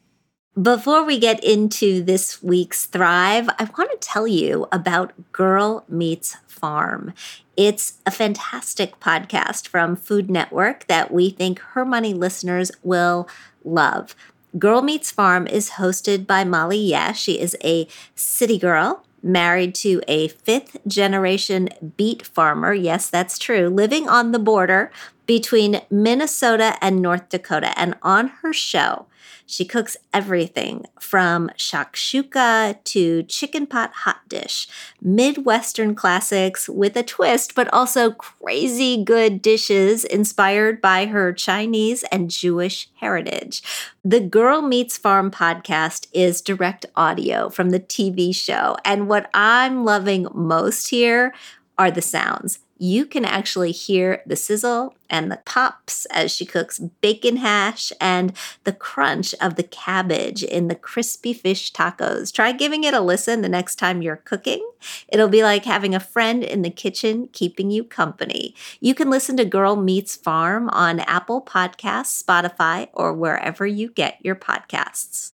[0.61, 6.37] Before we get into this week's Thrive, I want to tell you about Girl Meets
[6.47, 7.15] Farm.
[7.57, 13.27] It's a fantastic podcast from Food Network that we think Her Money listeners will
[13.65, 14.15] love.
[14.59, 17.13] Girl Meets Farm is hosted by Molly Yeh.
[17.13, 22.75] She is a city girl married to a fifth generation beet farmer.
[22.75, 23.69] Yes, that's true.
[23.69, 24.91] Living on the border
[25.27, 27.79] between Minnesota and North Dakota.
[27.79, 29.07] And on her show,
[29.47, 34.69] she cooks everything from shakshuka to chicken pot hot dish,
[35.01, 42.31] Midwestern classics with a twist, but also crazy good dishes inspired by her Chinese and
[42.31, 43.63] Jewish heritage.
[44.05, 48.77] The Girl Meets Farm podcast is direct audio from the TV show.
[48.85, 51.35] And what I'm loving most here
[51.79, 56.81] are the sounds you can actually hear the sizzle and the pops as she cooks
[56.81, 58.33] bacon hash and
[58.65, 62.35] the crunch of the cabbage in the crispy fish tacos.
[62.35, 64.69] Try giving it a listen the next time you're cooking.
[65.09, 68.53] It'll be like having a friend in the kitchen keeping you company.
[68.81, 74.19] You can listen to Girl Meets Farm on Apple Podcasts, Spotify, or wherever you get
[74.25, 75.31] your podcasts.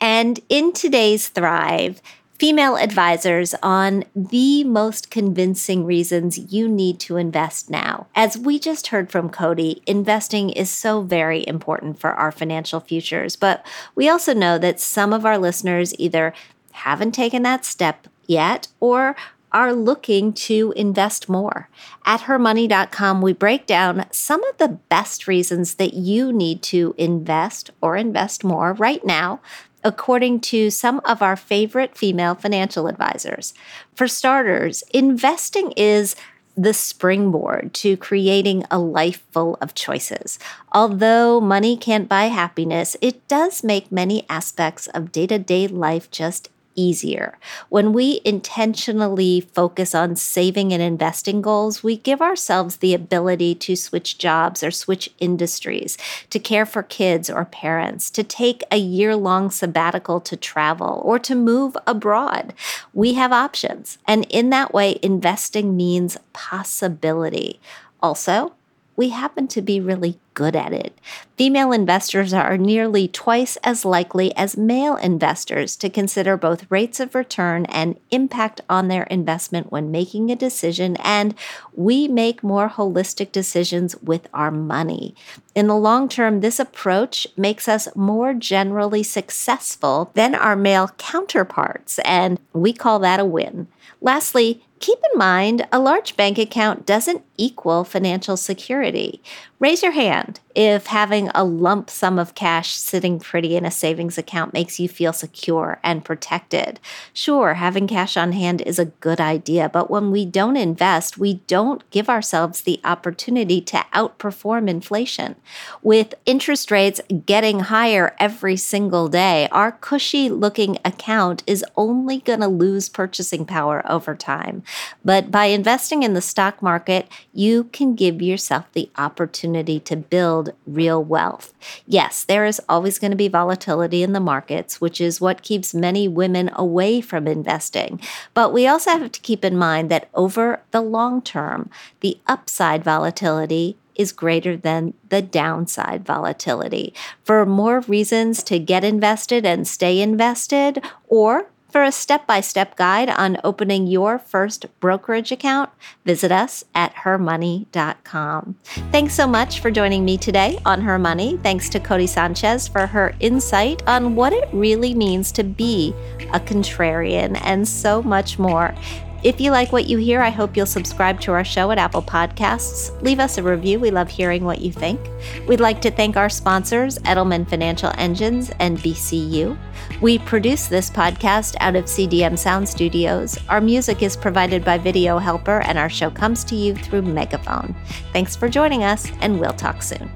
[0.00, 2.00] And in today's Thrive,
[2.42, 8.04] female advisors on the most convincing reasons you need to invest now.
[8.16, 13.36] As we just heard from Cody, investing is so very important for our financial futures,
[13.36, 13.64] but
[13.94, 16.34] we also know that some of our listeners either
[16.72, 19.14] haven't taken that step yet or
[19.52, 21.68] are looking to invest more.
[22.04, 27.70] At hermoney.com, we break down some of the best reasons that you need to invest
[27.80, 29.40] or invest more right now
[29.84, 33.54] according to some of our favorite female financial advisors.
[33.94, 36.16] For starters, investing is
[36.56, 40.38] the springboard to creating a life full of choices.
[40.72, 46.10] Although money can't buy happiness, it does make many aspects of day to day life
[46.10, 47.38] just easier.
[47.68, 53.76] When we intentionally focus on saving and investing goals, we give ourselves the ability to
[53.76, 55.98] switch jobs or switch industries,
[56.30, 61.18] to care for kids or parents, to take a year long sabbatical to travel, or
[61.18, 62.54] to move abroad.
[62.92, 63.98] We have options.
[64.06, 67.60] And in that way, investing means possibility.
[68.02, 68.54] Also,
[68.96, 70.98] we happen to be really good at it.
[71.36, 77.14] Female investors are nearly twice as likely as male investors to consider both rates of
[77.14, 81.34] return and impact on their investment when making a decision, and
[81.74, 85.14] we make more holistic decisions with our money.
[85.54, 91.98] In the long term, this approach makes us more generally successful than our male counterparts,
[92.00, 93.68] and we call that a win.
[94.00, 99.22] Lastly, Keep in mind, a large bank account doesn't equal financial security.
[99.60, 104.18] Raise your hand if having a lump sum of cash sitting pretty in a savings
[104.18, 106.80] account makes you feel secure and protected.
[107.12, 111.34] Sure, having cash on hand is a good idea, but when we don't invest, we
[111.46, 115.36] don't give ourselves the opportunity to outperform inflation.
[115.82, 122.40] With interest rates getting higher every single day, our cushy looking account is only going
[122.40, 124.62] to lose purchasing power over time.
[125.04, 130.41] But by investing in the stock market, you can give yourself the opportunity to build
[130.66, 131.52] real wealth.
[131.86, 135.74] Yes, there is always going to be volatility in the markets, which is what keeps
[135.74, 138.00] many women away from investing.
[138.34, 141.70] But we also have to keep in mind that over the long term,
[142.00, 146.94] the upside volatility is greater than the downside volatility.
[147.24, 152.76] For more reasons to get invested and stay invested, or for a step by step
[152.76, 155.70] guide on opening your first brokerage account,
[156.04, 158.56] visit us at hermoney.com.
[158.92, 161.38] Thanks so much for joining me today on Her Money.
[161.42, 165.94] Thanks to Cody Sanchez for her insight on what it really means to be
[166.32, 168.74] a contrarian and so much more.
[169.22, 172.02] If you like what you hear, I hope you'll subscribe to our show at Apple
[172.02, 173.00] Podcasts.
[173.02, 173.78] Leave us a review.
[173.78, 174.98] We love hearing what you think.
[175.46, 179.56] We'd like to thank our sponsors, Edelman Financial Engines and BCU.
[180.00, 183.38] We produce this podcast out of CDM Sound Studios.
[183.48, 187.76] Our music is provided by Video Helper, and our show comes to you through Megaphone.
[188.12, 190.10] Thanks for joining us, and we'll talk soon.